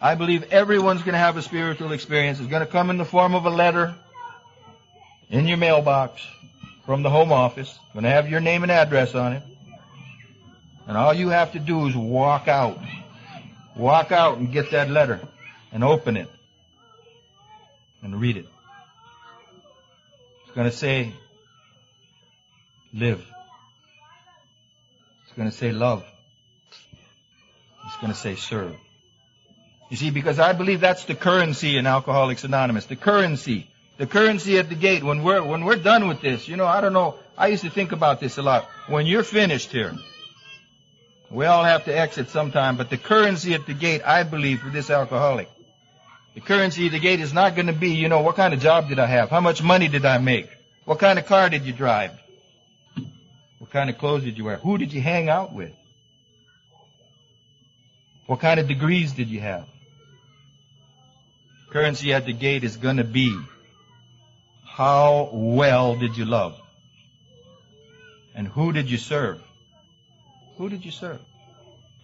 [0.01, 2.39] I believe everyone's going to have a spiritual experience.
[2.41, 3.95] It's going to come in the form of a letter
[5.31, 6.23] in your mailbox
[6.85, 7.77] from the home office.
[7.93, 9.43] Going to have your name and address on it.
[10.87, 12.79] And all you have to do is walk out.
[13.77, 15.21] Walk out and get that letter
[15.73, 16.29] and open it
[18.03, 18.47] and read it.
[20.45, 21.13] It's going to say,
[22.93, 23.25] live.
[25.25, 26.05] It's going to say love.
[27.87, 28.77] It's going to say serve.
[29.91, 32.87] You see, because I believe that's the currency in Alcoholics Anonymous.
[32.87, 33.69] The currency.
[33.97, 35.03] The currency at the gate.
[35.03, 37.17] When we're, when we're done with this, you know, I don't know.
[37.37, 38.69] I used to think about this a lot.
[38.89, 39.93] When you're finished here,
[41.31, 44.71] we all have to exit sometime, but the currency at the gate, I believe, for
[44.71, 45.49] this alcoholic,
[46.35, 48.61] the currency at the gate is not going to be, you know, what kind of
[48.61, 49.31] job did I have?
[49.31, 50.49] How much money did I make?
[50.85, 52.13] What kind of car did you drive?
[53.59, 54.57] What kind of clothes did you wear?
[54.59, 55.73] Who did you hang out with?
[58.27, 59.67] What kind of degrees did you have?
[61.71, 63.37] Currency at the gate is going to be
[64.65, 66.61] how well did you love?
[68.35, 69.41] And who did you serve?
[70.59, 71.21] Who did you serve?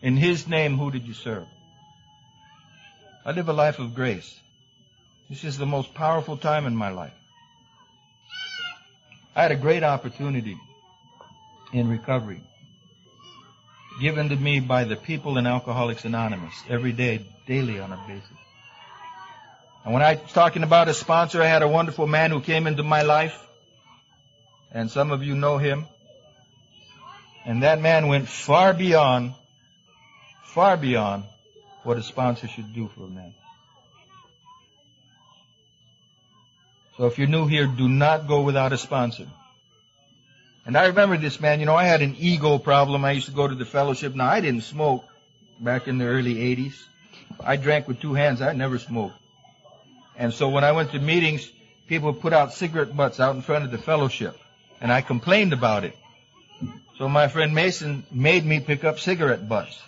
[0.03, 1.47] In His name, who did you serve?
[3.25, 4.39] I live a life of grace.
[5.29, 7.15] This is the most powerful time in my life.
[9.37, 10.57] I had a great opportunity
[11.73, 12.41] in recovery
[14.01, 18.31] given to me by the people in Alcoholics Anonymous every day, daily on a basis.
[19.85, 22.67] And when I was talking about a sponsor, I had a wonderful man who came
[22.67, 23.39] into my life.
[24.73, 25.87] And some of you know him.
[27.51, 29.35] And that man went far beyond,
[30.45, 31.25] far beyond
[31.83, 33.35] what a sponsor should do for a man.
[36.97, 39.27] So if you're new here, do not go without a sponsor.
[40.65, 43.05] And I remember this man, you know, I had an ego problem.
[43.05, 44.15] I used to go to the fellowship.
[44.15, 45.05] Now I didn't smoke
[45.59, 46.81] back in the early 80s.
[47.41, 48.41] I drank with two hands.
[48.41, 49.17] I never smoked.
[50.17, 51.51] And so when I went to meetings,
[51.89, 54.39] people put out cigarette butts out in front of the fellowship.
[54.81, 55.97] And I complained about it.
[56.99, 59.81] So my friend Mason made me pick up cigarette butts.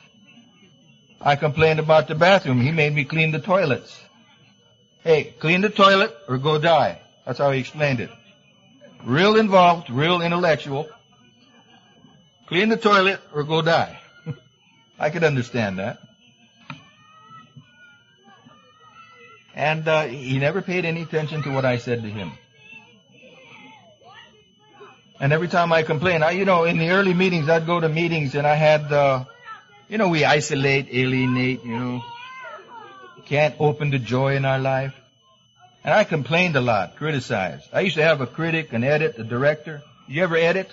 [1.20, 2.60] I complained about the bathroom.
[2.60, 4.00] He made me clean the toilets.
[5.04, 7.00] Hey, clean the toilet or go die.
[7.24, 8.10] That's how he explained it.
[9.04, 10.88] Real involved, real intellectual.
[12.46, 13.98] Clean the toilet or go die.
[14.98, 15.98] I could understand that.
[19.54, 22.32] And uh, he never paid any attention to what I said to him.
[25.20, 27.88] And every time I complain, I, you know, in the early meetings, I'd go to
[27.88, 29.24] meetings and I had, uh,
[29.88, 32.02] you know, we isolate, alienate, you know,
[33.26, 34.94] can't open the joy in our life.
[35.84, 37.68] And I complained a lot, criticized.
[37.72, 39.82] I used to have a critic, an edit, a director.
[40.08, 40.70] You ever edit?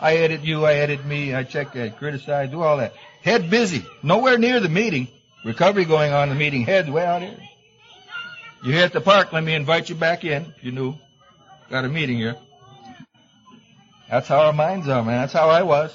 [0.00, 2.94] I edit you, I edit me, I check, I criticize, do all that.
[3.22, 5.08] Head busy, nowhere near the meeting.
[5.44, 7.38] Recovery going on in the meeting, head way out here.
[8.64, 10.96] You here at the park, let me invite you back in, if you knew.
[11.70, 12.36] Got a meeting here.
[14.12, 15.22] That's how our minds are, man.
[15.22, 15.90] That's how I was.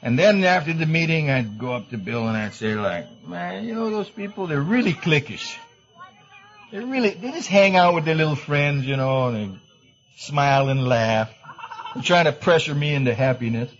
[0.00, 3.66] And then after the meeting, I'd go up to Bill and I'd say like, man,
[3.66, 5.54] you know those people, they're really cliquish.
[6.70, 9.58] They really, they just hang out with their little friends, you know, and they
[10.16, 11.30] smile and laugh.
[11.92, 13.70] They're trying to pressure me into happiness.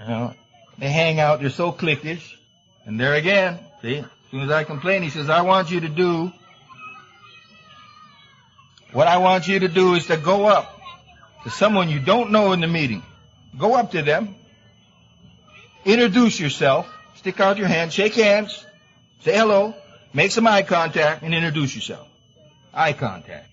[0.00, 0.34] You know,
[0.76, 2.34] they hang out, they're so cliquish.
[2.84, 5.88] And there again, see, as soon as I complain, he says, I want you to
[5.88, 6.32] do,
[8.92, 10.80] what I want you to do is to go up
[11.44, 13.02] to someone you don't know in the meeting.
[13.58, 14.34] Go up to them,
[15.84, 18.64] introduce yourself, stick out your hand, shake hands,
[19.20, 19.74] say hello,
[20.12, 22.08] make some eye contact, and introduce yourself.
[22.74, 23.48] Eye contact.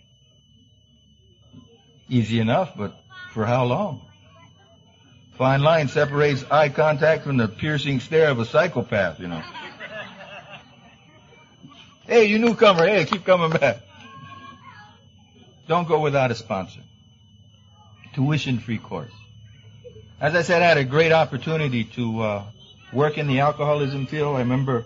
[2.09, 2.93] Easy enough, but
[3.31, 4.01] for how long?
[5.37, 9.41] Fine line separates eye contact from the piercing stare of a psychopath, you know.
[12.05, 13.79] hey, you newcomer, hey, keep coming back.
[15.73, 16.81] Don't go without a sponsor.
[18.13, 19.11] Tuition free course.
[20.21, 22.43] As I said, I had a great opportunity to uh,
[22.93, 24.35] work in the alcoholism field.
[24.35, 24.85] I remember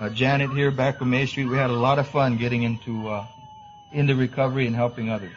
[0.00, 1.44] uh, Janet here back from May Street.
[1.44, 3.26] We had a lot of fun getting into uh,
[3.92, 5.36] into recovery and helping others.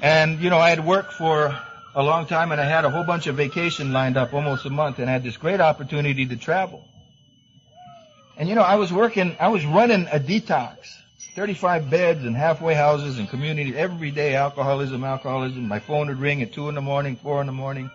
[0.00, 1.56] And you know, I had worked for
[1.94, 4.70] a long time and I had a whole bunch of vacation lined up, almost a
[4.70, 6.84] month, and I had this great opportunity to travel.
[8.36, 10.78] And you know, I was working, I was running a detox.
[11.34, 15.66] 35 beds and halfway houses and communities every day, alcoholism, alcoholism.
[15.66, 17.90] My phone would ring at 2 in the morning, 4 in the morning.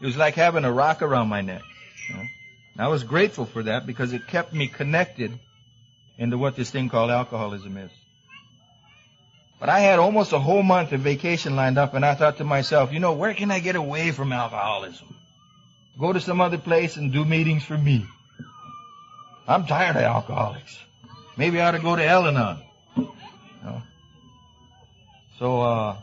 [0.00, 1.62] It was like having a rock around my neck.
[2.08, 2.22] You know?
[2.78, 5.32] I was grateful for that because it kept me connected
[6.18, 7.90] into what this thing called alcoholism is.
[9.58, 12.44] But I had almost a whole month of vacation lined up and I thought to
[12.44, 15.16] myself, you know, where can I get away from alcoholism?
[15.98, 18.06] Go to some other place and do meetings for me.
[19.48, 20.78] I'm tired of alcoholics.
[21.38, 22.58] Maybe I ought to go to Al-Anon.
[25.38, 25.96] So, uh,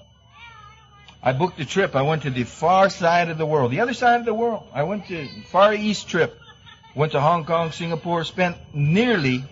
[1.21, 1.93] I booked a trip.
[1.93, 4.65] I went to the far side of the world, the other side of the world.
[4.73, 6.39] I went to Far East trip.
[6.95, 9.43] Went to Hong Kong, Singapore, spent nearly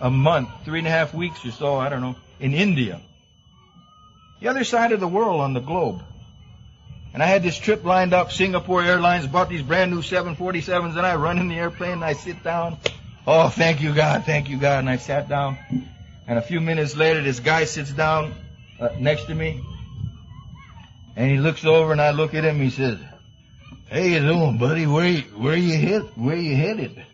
[0.00, 3.00] a month, three and a half weeks or so, I don't know, in India.
[4.40, 6.04] The other side of the world on the globe.
[7.12, 8.30] And I had this trip lined up.
[8.30, 12.12] Singapore Airlines bought these brand new 747s and I run in the airplane and I
[12.12, 12.78] sit down.
[13.26, 14.80] Oh, thank you God, thank you God.
[14.80, 15.58] And I sat down.
[16.26, 18.34] And a few minutes later, this guy sits down
[18.78, 19.60] uh, next to me.
[21.16, 22.60] And he looks over and I look at him.
[22.60, 22.98] He says,
[23.88, 24.86] Hey, you doing, buddy?
[24.86, 26.16] Where you, where you hit?
[26.16, 27.04] Where you headed?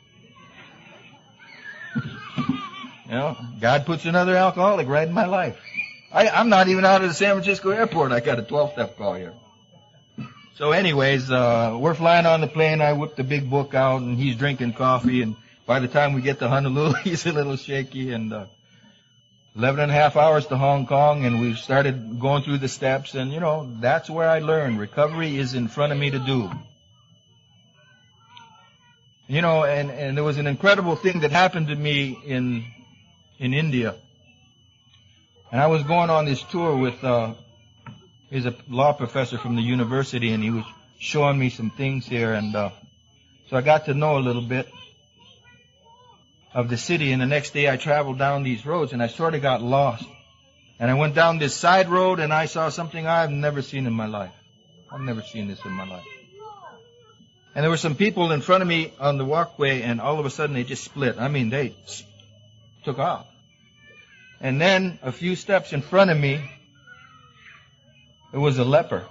[2.36, 2.54] you
[3.08, 5.58] know, God puts another alcoholic right in my life.
[6.12, 8.12] I, I'm not even out of the San Francisco airport.
[8.12, 9.32] I got a 12 step call here.
[10.56, 12.80] So anyways, uh, we're flying on the plane.
[12.80, 16.22] I whip the big book out and he's drinking coffee and by the time we
[16.22, 18.46] get to Honolulu, he's a little shaky and, uh,
[19.56, 23.14] 11 and a half hours to Hong Kong and we started going through the steps
[23.14, 26.50] and you know, that's where I learned recovery is in front of me to do.
[29.28, 32.64] You know, and, and there was an incredible thing that happened to me in,
[33.38, 33.96] in India.
[35.50, 37.32] And I was going on this tour with, uh,
[38.30, 40.64] he's a law professor from the university and he was
[40.98, 42.70] showing me some things here and, uh,
[43.48, 44.68] so I got to know a little bit
[46.56, 49.34] of the city and the next day I traveled down these roads and I sort
[49.34, 50.06] of got lost.
[50.80, 53.92] And I went down this side road and I saw something I've never seen in
[53.92, 54.32] my life.
[54.90, 56.06] I've never seen this in my life.
[57.54, 60.24] And there were some people in front of me on the walkway and all of
[60.24, 61.18] a sudden they just split.
[61.18, 61.76] I mean, they
[62.84, 63.26] took off.
[64.40, 66.40] And then a few steps in front of me,
[68.32, 69.04] it was a leper.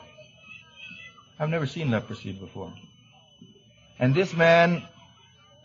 [1.40, 2.74] I've never seen leprosy before.
[4.00, 4.82] And this man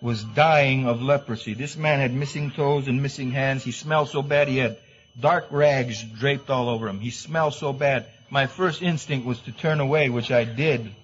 [0.01, 1.55] was dying of leprosy.
[1.55, 3.63] This man had missing toes and missing hands.
[3.63, 4.79] He smelled so bad he had
[5.19, 7.01] dark rags draped all over him.
[7.01, 8.07] He smelled so bad.
[8.31, 10.95] My first instinct was to turn away, which I did,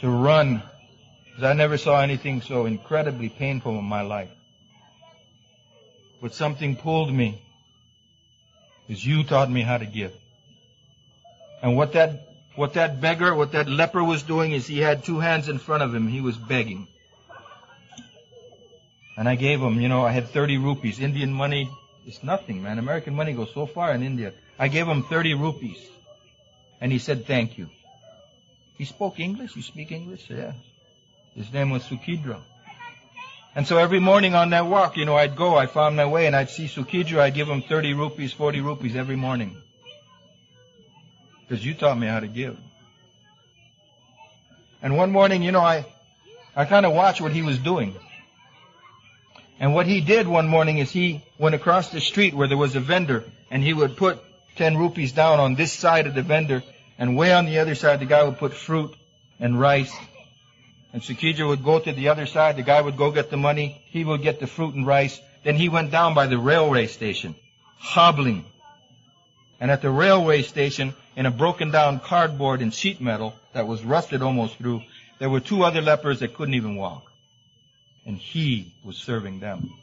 [0.00, 0.62] to run,
[1.24, 4.30] because I never saw anything so incredibly painful in my life.
[6.20, 7.40] But something pulled me,
[8.86, 10.12] because you taught me how to give.
[11.62, 12.24] And what that
[12.56, 15.84] what that beggar, what that leper was doing is he had two hands in front
[15.84, 16.08] of him.
[16.08, 16.88] He was begging.
[19.18, 21.00] And I gave him, you know, I had 30 rupees.
[21.00, 21.68] Indian money
[22.06, 22.78] is nothing, man.
[22.78, 24.32] American money goes so far in India.
[24.56, 25.84] I gave him 30 rupees.
[26.80, 27.68] And he said, thank you.
[28.76, 29.56] He spoke English.
[29.56, 30.30] You speak English?
[30.30, 30.52] Yeah.
[31.34, 32.40] His name was Sukidra.
[33.56, 36.28] And so every morning on that walk, you know, I'd go, I found my way,
[36.28, 37.18] and I'd see Sukidra.
[37.18, 39.56] I'd give him 30 rupees, 40 rupees every morning.
[41.40, 42.56] Because you taught me how to give.
[44.80, 45.86] And one morning, you know, I,
[46.54, 47.96] I kind of watched what he was doing.
[49.60, 52.76] And what he did one morning is he went across the street where there was
[52.76, 54.20] a vendor and he would put
[54.56, 56.62] 10 rupees down on this side of the vendor
[56.98, 58.94] and way on the other side the guy would put fruit
[59.40, 59.94] and rice.
[60.92, 63.82] And Sukidra would go to the other side, the guy would go get the money,
[63.86, 65.20] he would get the fruit and rice.
[65.44, 67.34] Then he went down by the railway station,
[67.78, 68.44] hobbling.
[69.60, 73.82] And at the railway station, in a broken down cardboard and sheet metal that was
[73.84, 74.82] rusted almost through,
[75.18, 77.07] there were two other lepers that couldn't even walk.
[78.08, 79.74] And he was serving them.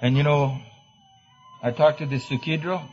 [0.00, 0.56] And you know,
[1.60, 2.86] I talked to this Sukidra,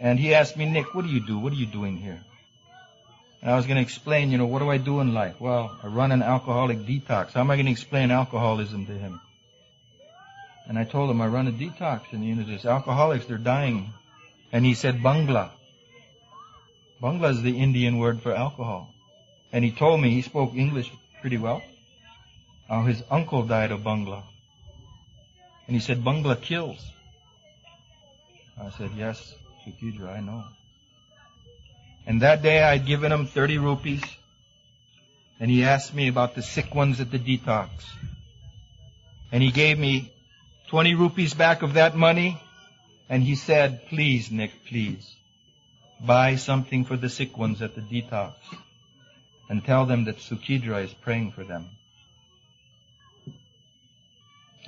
[0.00, 1.38] and he asked me, Nick, what do you do?
[1.38, 2.20] What are you doing here?
[3.40, 5.40] And I was going to explain, you know, what do I do in life?
[5.40, 7.34] Well, I run an alcoholic detox.
[7.34, 9.20] How am I going to explain alcoholism to him?
[10.66, 13.92] And I told him I run a detox, and you know, there's alcoholics, they're dying.
[14.50, 15.52] And he said Bangla.
[17.00, 18.92] Bangla is the Indian word for alcohol.
[19.52, 20.90] And he told me he spoke English
[21.20, 21.62] pretty well.
[22.68, 24.22] How his uncle died of Bangla.
[25.66, 26.84] And he said, Bangla kills.
[28.60, 29.34] I said, yes,
[29.64, 30.44] Sukidra, I know.
[32.06, 34.02] And that day I'd given him 30 rupees.
[35.40, 37.68] And he asked me about the sick ones at the detox.
[39.30, 40.12] And he gave me
[40.68, 42.42] 20 rupees back of that money.
[43.08, 45.14] And he said, please, Nick, please,
[46.00, 48.34] buy something for the sick ones at the detox
[49.48, 51.70] and tell them that Sukidra is praying for them.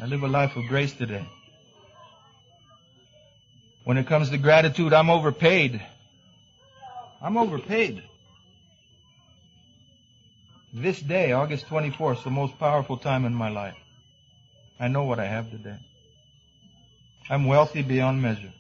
[0.00, 1.26] I live a life of grace today.
[3.84, 5.82] When it comes to gratitude, I'm overpaid.
[7.20, 8.02] I'm overpaid.
[10.72, 13.76] This day, August 24th, is the most powerful time in my life.
[14.78, 15.76] I know what I have today.
[17.28, 18.52] I'm wealthy beyond measure.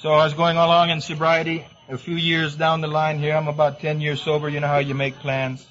[0.00, 1.66] So I was going along in sobriety.
[1.88, 4.48] A few years down the line here, I'm about 10 years sober.
[4.48, 5.64] You know how you make plans?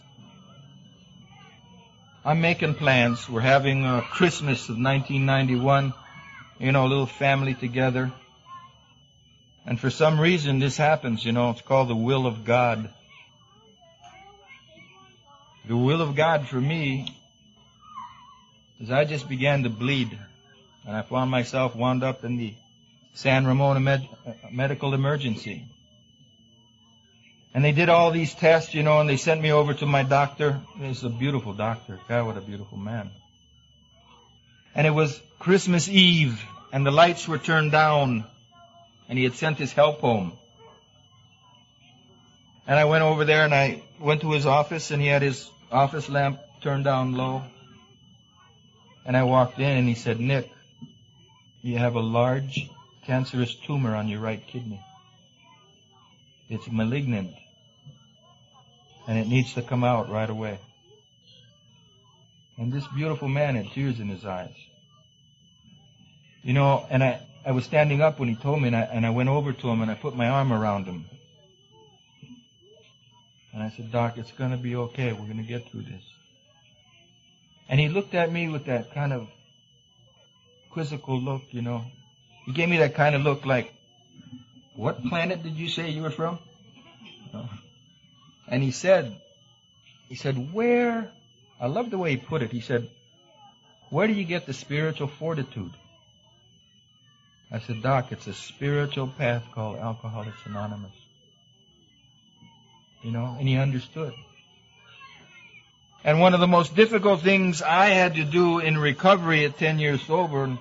[2.24, 3.30] I'm making plans.
[3.30, 5.94] We're having a Christmas of 1991.
[6.58, 8.14] You know, a little family together.
[9.66, 12.88] And for some reason this happens, you know, it's called the will of God.
[15.68, 17.14] The will of God for me
[18.82, 20.18] as I just began to bleed,
[20.88, 22.54] and I found myself wound up in the
[23.16, 24.08] San Ramon med-
[24.50, 25.66] medical emergency.
[27.56, 30.04] And they did all these tests, you know, and they sent me over to my
[30.04, 30.60] doctor.
[30.78, 31.98] He's a beautiful doctor.
[32.10, 33.12] God, what a beautiful man.
[34.76, 36.44] And it was Christmas Eve,
[36.74, 38.26] and the lights were turned down,
[39.08, 40.34] and he had sent his help home.
[42.68, 45.50] And I went over there and I went to his office, and he had his
[45.72, 47.42] office lamp turned down low.
[49.06, 50.52] And I walked in and he said, Nick,
[51.62, 52.70] you have a large
[53.06, 54.82] cancerous tumor on your right kidney.
[56.50, 57.34] It's malignant.
[59.08, 60.60] And it needs to come out right away.
[62.58, 64.56] And this beautiful man had tears in his eyes.
[66.44, 69.06] You know, and I, I was standing up when he told me and I, and
[69.06, 71.06] I went over to him and I put my arm around him.
[73.54, 75.14] And I said, Doc, it's gonna be okay.
[75.14, 76.04] We're gonna get through this.
[77.70, 79.28] And he looked at me with that kind of
[80.70, 81.86] quizzical look, you know.
[82.46, 83.74] He gave me that kind of look like,
[84.76, 86.38] what planet did you say you were from?
[88.48, 89.16] And he said,
[90.10, 91.12] he said, where,
[91.60, 92.52] I love the way he put it.
[92.52, 92.90] He said,
[93.90, 95.72] where do you get the spiritual fortitude?
[97.52, 100.92] I said, Doc, it's a spiritual path called Alcoholics Anonymous.
[103.04, 104.14] You know, and he understood.
[106.04, 109.80] And one of the most difficult things I had to do in recovery at 10
[109.80, 110.58] years sober,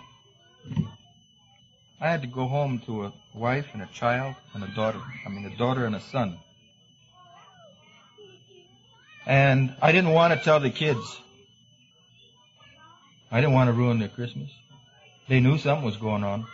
[2.00, 5.00] I had to go home to a wife and a child and a daughter.
[5.26, 6.38] I mean, a daughter and a son.
[9.26, 11.20] And I didn't want to tell the kids.
[13.30, 14.50] I didn't want to ruin their Christmas.
[15.28, 16.46] They knew something was going on.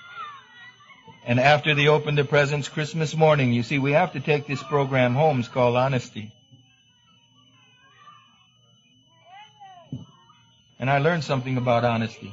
[1.27, 4.63] And after they opened their presents Christmas morning, you see, we have to take this
[4.63, 5.41] program home.
[5.41, 6.33] It's called Honesty.
[10.79, 12.33] And I learned something about honesty.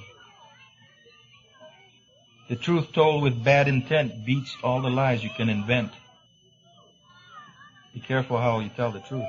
[2.48, 5.92] The truth told with bad intent beats all the lies you can invent.
[7.94, 9.26] Be careful how you tell the truth.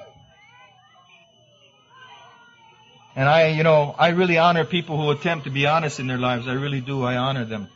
[3.18, 6.18] And I, you know, I really honor people who attempt to be honest in their
[6.18, 6.46] lives.
[6.46, 7.02] I really do.
[7.02, 7.66] I honor them.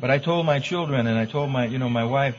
[0.00, 2.34] But I told my children and I told my, you know, my wife,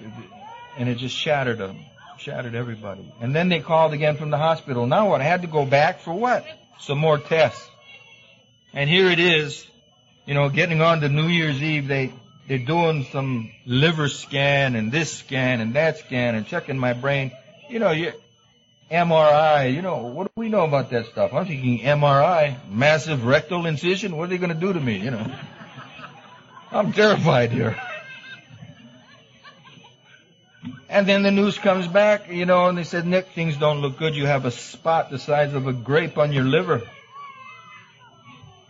[0.77, 1.85] and it just shattered them,
[2.17, 3.09] shattered everybody.
[3.21, 4.87] And then they called again from the hospital.
[4.87, 5.21] Now what?
[5.21, 6.45] I had to go back for what?
[6.81, 7.65] Some more tests.
[8.73, 9.65] And here it is,
[10.25, 12.11] you know, getting on to New Year's Eve, they,
[12.45, 17.31] they're doing some liver scan and this scan and that scan and checking my brain.
[17.69, 18.11] You know, you,
[18.91, 21.33] MRI, you know, what do we know about that stuff?
[21.33, 24.17] I'm thinking MRI, massive rectal incision.
[24.17, 24.97] What are they going to do to me?
[24.97, 25.31] You know,
[26.71, 27.79] I'm terrified here.
[30.89, 33.99] And then the news comes back, you know, and they said, Nick, things don't look
[33.99, 34.15] good.
[34.15, 36.81] You have a spot the size of a grape on your liver.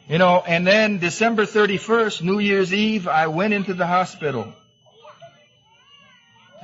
[0.09, 4.53] You know, and then December 31st, New Year's Eve, I went into the hospital.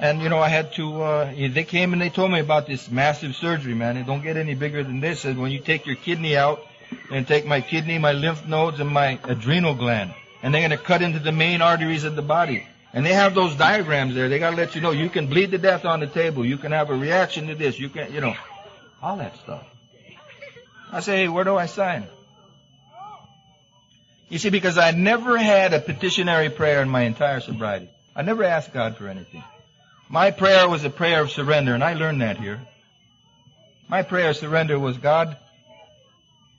[0.05, 1.01] And you know, I had to.
[1.01, 3.97] Uh, they came and they told me about this massive surgery, man.
[3.97, 5.25] It don't get any bigger than this.
[5.25, 6.61] And when you take your kidney out,
[7.09, 11.01] and take my kidney, my lymph nodes, and my adrenal gland, and they're gonna cut
[11.01, 12.67] into the main arteries of the body.
[12.93, 14.29] And they have those diagrams there.
[14.29, 16.45] They gotta let you know you can bleed to death on the table.
[16.45, 17.79] You can have a reaction to this.
[17.79, 18.35] You can, you know,
[19.01, 19.65] all that stuff.
[20.91, 22.05] I say, hey, where do I sign?
[24.29, 27.89] You see, because I never had a petitionary prayer in my entire sobriety.
[28.15, 29.43] I never asked God for anything.
[30.09, 32.61] My prayer was a prayer of surrender, and I learned that here.
[33.87, 35.37] My prayer of surrender was, God,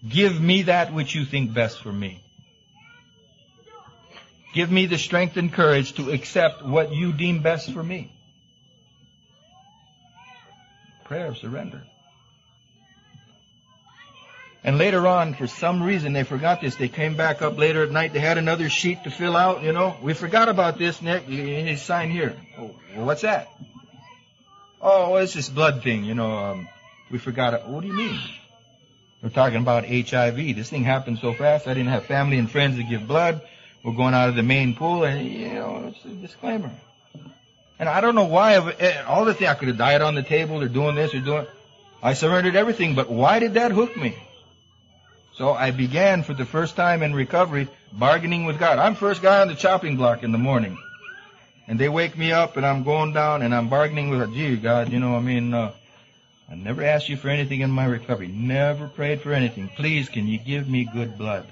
[0.08, 2.22] give me that which you think best for me.
[4.54, 8.12] Give me the strength and courage to accept what you deem best for me.
[11.04, 11.82] Prayer of surrender.
[14.66, 16.74] And later on, for some reason, they forgot this.
[16.74, 18.12] They came back up later at night.
[18.12, 19.96] They had another sheet to fill out, you know.
[20.02, 21.28] We forgot about this, Nick.
[21.28, 22.34] You need to sign here.
[22.58, 23.48] Oh, what's that?
[24.82, 26.36] Oh, well, it's this blood thing, you know.
[26.36, 26.68] Um,
[27.12, 27.64] we forgot it.
[27.66, 28.18] What do you mean?
[29.22, 30.34] We're talking about HIV.
[30.34, 31.68] This thing happened so fast.
[31.68, 33.42] I didn't have family and friends to give blood.
[33.84, 36.72] We're going out of the main pool, and you know, it's a disclaimer.
[37.78, 38.56] And I don't know why.
[38.56, 41.20] Eh, all the things I could have died on the table, or doing this, or
[41.20, 41.46] doing.
[42.02, 44.16] I surrendered everything, but why did that hook me?
[45.36, 48.78] So I began for the first time in recovery bargaining with God.
[48.78, 50.78] I'm first guy on the chopping block in the morning.
[51.68, 54.90] And they wake me up and I'm going down and I'm bargaining with, gee, God,
[54.90, 55.72] you know, I mean, uh,
[56.50, 58.28] I never asked you for anything in my recovery.
[58.28, 59.68] Never prayed for anything.
[59.76, 61.46] Please, can you give me good blood?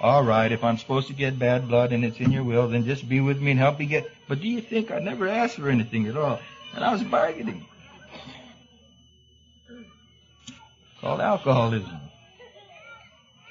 [0.00, 2.84] All right, if I'm supposed to get bad blood and it's in your will, then
[2.84, 4.10] just be with me and help me get.
[4.28, 6.38] But do you think I never asked for anything at all?
[6.74, 7.66] And I was bargaining.
[11.00, 12.07] Called alcoholism.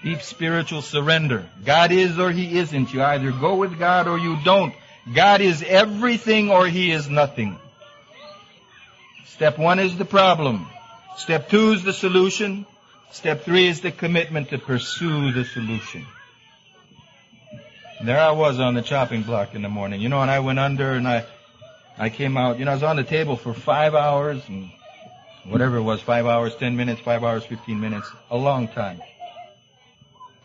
[0.08, 1.46] Deep spiritual surrender.
[1.66, 2.94] God is or He isn't.
[2.94, 4.74] You either go with God or you don't.
[5.14, 7.60] God is everything or He is nothing.
[9.26, 10.66] Step one is the problem.
[11.18, 12.66] Step two is the solution.
[13.12, 16.06] Step three is the commitment to pursue the solution.
[18.02, 20.58] There I was on the chopping block in the morning, you know, and I went
[20.58, 21.26] under and I,
[21.98, 24.72] I came out, you know, I was on the table for five hours and
[25.44, 29.02] whatever it was, five hours, ten minutes, five hours, fifteen minutes, a long time.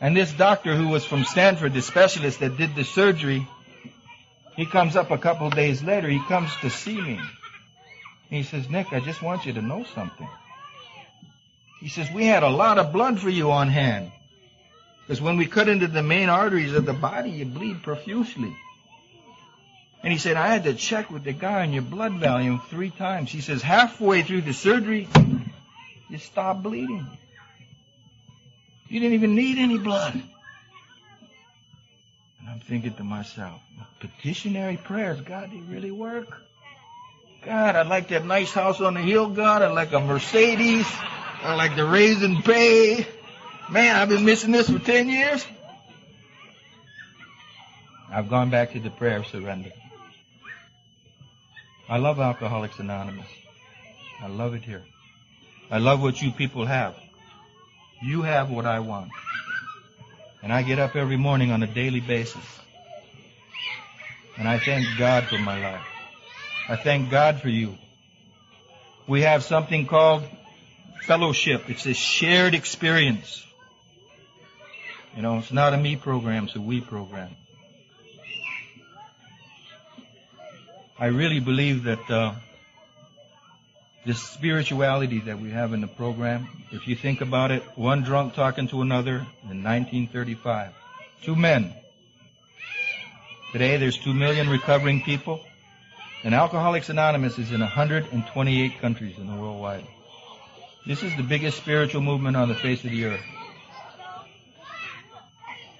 [0.02, 3.46] And this doctor who was from Stanford, the specialist that did the surgery,
[4.56, 7.20] he comes up a couple days later, he comes to see me.
[8.28, 10.28] He says, Nick, I just want you to know something.
[11.78, 14.10] He says, we had a lot of blood for you on hand.
[15.02, 18.52] Because when we cut into the main arteries of the body, you bleed profusely.
[20.02, 22.90] And he said, I had to check with the guy on your blood volume three
[22.90, 23.30] times.
[23.30, 25.06] He says, halfway through the surgery,
[26.10, 27.06] you stop bleeding.
[28.92, 30.12] You didn't even need any blood.
[30.12, 30.22] And
[32.46, 33.62] I'm thinking to myself,
[34.00, 36.42] petitionary prayers, God, do they really work?
[37.42, 39.62] God, I'd like that nice house on the hill, God.
[39.62, 40.86] I'd like a Mercedes.
[41.42, 43.06] I'd like the raise and pay.
[43.70, 45.46] Man, I've been missing this for 10 years.
[48.10, 49.70] I've gone back to the prayer of surrender.
[51.88, 53.28] I love Alcoholics Anonymous.
[54.20, 54.84] I love it here.
[55.70, 56.94] I love what you people have.
[58.02, 59.12] You have what I want.
[60.42, 62.44] And I get up every morning on a daily basis.
[64.36, 65.86] And I thank God for my life.
[66.68, 67.78] I thank God for you.
[69.06, 70.24] We have something called
[71.02, 71.70] fellowship.
[71.70, 73.46] It's a shared experience.
[75.14, 77.36] You know, it's not a me program, it's a we program.
[80.98, 82.34] I really believe that uh,
[84.04, 88.34] this spirituality that we have in the program, if you think about it, one drunk
[88.34, 90.72] talking to another in 1935.
[91.22, 91.72] Two men.
[93.52, 95.40] Today there's two million recovering people.
[96.24, 99.86] And Alcoholics Anonymous is in 128 countries in the worldwide.
[100.86, 103.24] This is the biggest spiritual movement on the face of the earth.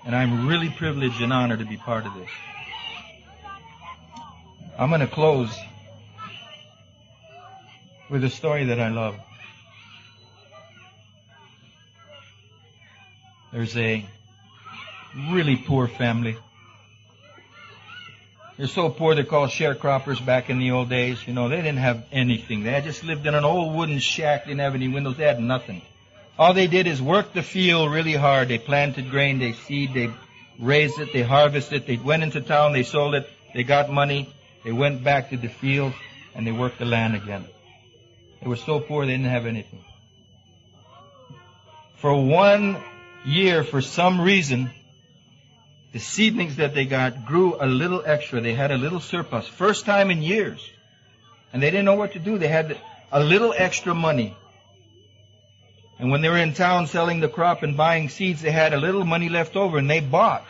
[0.05, 2.29] And I'm really privileged and honored to be part of this.
[4.79, 5.53] I'm going to close
[8.13, 9.17] with a story that I love.
[13.51, 14.05] There's a
[15.31, 16.37] really poor family.
[18.59, 21.27] They're so poor they're called sharecroppers back in the old days.
[21.27, 22.65] You know, they didn't have anything.
[22.65, 25.81] They just lived in an old wooden shack, didn't have any windows, they had nothing.
[26.39, 28.49] All they did is work the field really hard.
[28.49, 30.11] They planted grain, they seed, they
[30.59, 34.29] raised it, they harvested it, they went into town, they sold it, they got money,
[34.65, 35.95] they went back to the field,
[36.35, 37.47] and they worked the land again.
[38.43, 39.85] They were so poor they didn't have anything.
[41.97, 42.83] For one
[43.25, 44.71] year, for some reason,
[45.93, 48.41] the seedlings that they got grew a little extra.
[48.41, 49.47] They had a little surplus.
[49.47, 50.69] First time in years.
[51.53, 52.39] And they didn't know what to do.
[52.39, 52.81] They had
[53.13, 54.37] a little extra money.
[56.01, 58.79] And when they were in town selling the crop and buying seeds, they had a
[58.79, 60.45] little money left over and they bought.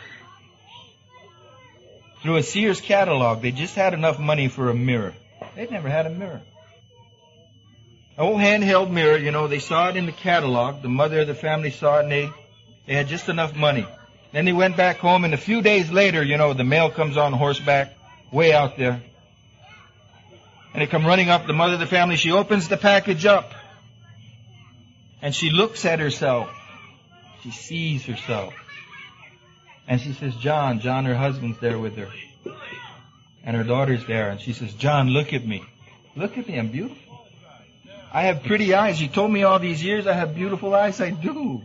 [2.23, 5.13] Through a Sears catalog, they just had enough money for a mirror.
[5.55, 6.41] They'd never had a mirror.
[8.17, 10.81] An old handheld mirror, you know, they saw it in the catalog.
[10.81, 12.29] The mother of the family saw it and they,
[12.85, 13.87] they had just enough money.
[14.31, 17.17] Then they went back home and a few days later, you know, the mail comes
[17.17, 17.93] on horseback,
[18.31, 19.01] way out there.
[20.73, 23.51] And they come running up, the mother of the family, she opens the package up.
[25.21, 26.49] And she looks at herself.
[27.41, 28.53] She sees herself.
[29.87, 32.09] And she says, John, John, her husband's there with her.
[33.43, 34.29] And her daughter's there.
[34.29, 35.63] And she says, John, look at me.
[36.15, 37.02] Look at me, I'm beautiful.
[38.13, 39.01] I have pretty eyes.
[39.01, 41.01] You told me all these years I have beautiful eyes.
[41.01, 41.63] I do.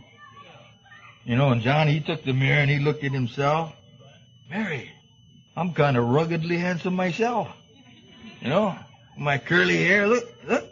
[1.23, 3.71] You know, and John, he took the mirror and he looked at himself.
[4.49, 4.89] Mary,
[5.55, 7.49] I'm kind of ruggedly handsome myself.
[8.41, 8.75] You know,
[9.15, 10.65] my curly hair, look, look.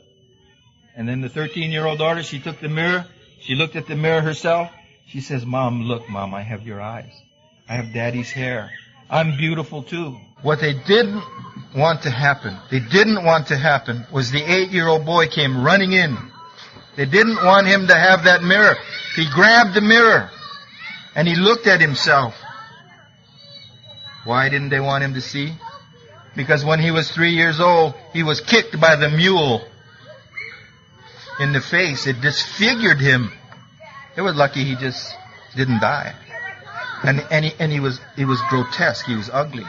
[0.96, 3.06] And then the 13 year old daughter, she took the mirror.
[3.42, 4.72] She looked at the mirror herself.
[5.06, 7.12] She says, Mom, look, Mom, I have your eyes.
[7.70, 8.72] I have daddy's hair.
[9.10, 10.18] I'm beautiful too.
[10.42, 11.24] What they didn't
[11.76, 15.64] want to happen, they didn't want to happen, was the eight year old boy came
[15.64, 16.18] running in.
[16.96, 18.76] They didn't want him to have that mirror.
[19.16, 20.30] He grabbed the mirror
[21.16, 22.34] and he looked at himself.
[24.26, 25.54] Why didn't they want him to see?
[26.36, 29.62] Because when he was three years old, he was kicked by the mule
[31.40, 32.08] in the face.
[32.08, 33.32] It disfigured him.
[34.16, 35.16] It was lucky he just
[35.56, 36.14] didn't die.
[37.04, 39.06] And, and, he, and he was, he was grotesque.
[39.06, 39.64] He was ugly.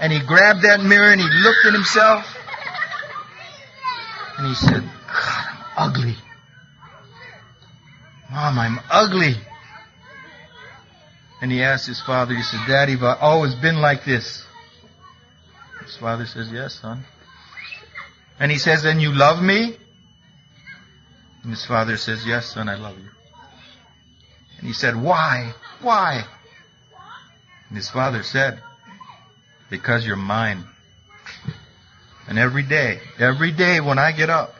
[0.00, 2.24] And he grabbed that mirror and he looked at himself.
[4.38, 5.46] And he said, God,
[5.76, 6.16] I'm ugly.
[8.30, 9.34] Mom, I'm ugly.
[11.40, 14.44] And he asked his father, he said, Daddy, have I always been like this?
[15.84, 17.04] His father says, Yes, son.
[18.38, 19.76] And he says, Then you love me?
[21.42, 23.08] And his father says, Yes, son, I love you.
[24.58, 25.54] And he said, Why?
[25.80, 26.24] Why?
[27.68, 28.62] And his father said,
[29.70, 30.64] Because you're mine.
[32.26, 34.54] And every day, every day when I get up,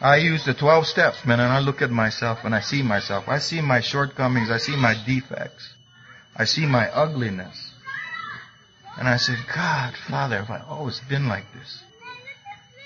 [0.00, 3.24] I use the 12 steps, man, and I look at myself and I see myself.
[3.26, 4.50] I see my shortcomings.
[4.50, 5.72] I see my defects.
[6.36, 7.72] I see my ugliness.
[8.98, 11.82] And I said, God, Father, have I always been like this?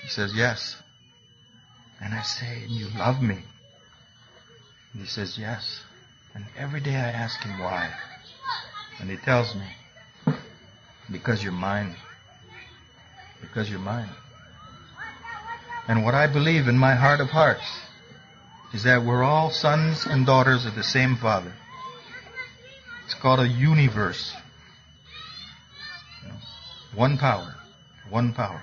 [0.03, 0.77] He says, yes.
[2.01, 3.39] And I say, and you love me?
[4.93, 5.81] And he says, yes.
[6.33, 7.93] And every day I ask him why.
[8.99, 9.65] And he tells me,
[11.11, 11.95] because you're mine.
[13.41, 14.09] Because you're mine.
[15.87, 17.81] And what I believe in my heart of hearts
[18.73, 21.53] is that we're all sons and daughters of the same Father.
[23.05, 24.33] It's called a universe.
[26.93, 27.55] One power.
[28.09, 28.61] One power.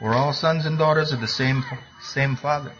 [0.00, 1.62] We're all sons and daughters of the same,
[2.00, 2.72] same Father.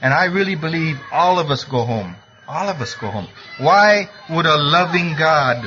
[0.00, 2.14] And I really believe all of us go home.
[2.46, 3.26] All of us go home.
[3.58, 5.66] Why would a loving God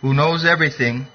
[0.00, 1.06] who knows everything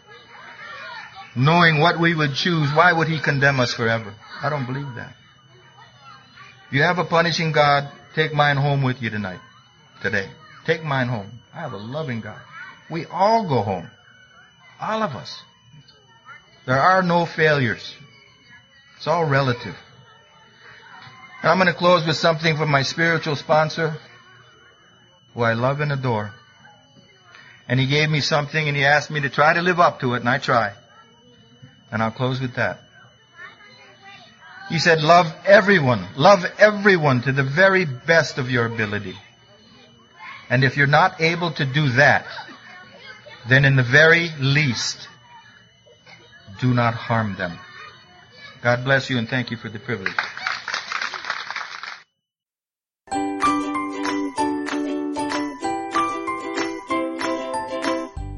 [1.36, 4.14] knowing what we would choose, why would he condemn us forever?
[4.42, 5.16] I don't believe that.
[6.72, 9.40] You have a punishing God, take mine home with you tonight,
[10.02, 10.30] today.
[10.66, 11.30] Take mine home.
[11.54, 12.40] I have a loving God.
[12.90, 13.90] We all go home.
[14.80, 15.42] All of us.
[16.66, 17.94] There are no failures.
[18.98, 19.76] It's all relative.
[21.42, 23.98] And I'm going to close with something from my spiritual sponsor.
[25.34, 26.34] who I love and adore.
[27.68, 30.14] And he gave me something and he asked me to try to live up to
[30.16, 30.74] it and I try.
[31.92, 32.80] And I'll close with that.
[34.70, 36.08] He said, love everyone.
[36.16, 39.16] Love everyone to the very best of your ability.
[40.50, 42.26] And if you're not able to do that,
[43.48, 45.08] then in the very least,
[46.60, 47.58] do not harm them.
[48.62, 50.14] God bless you and thank you for the privilege.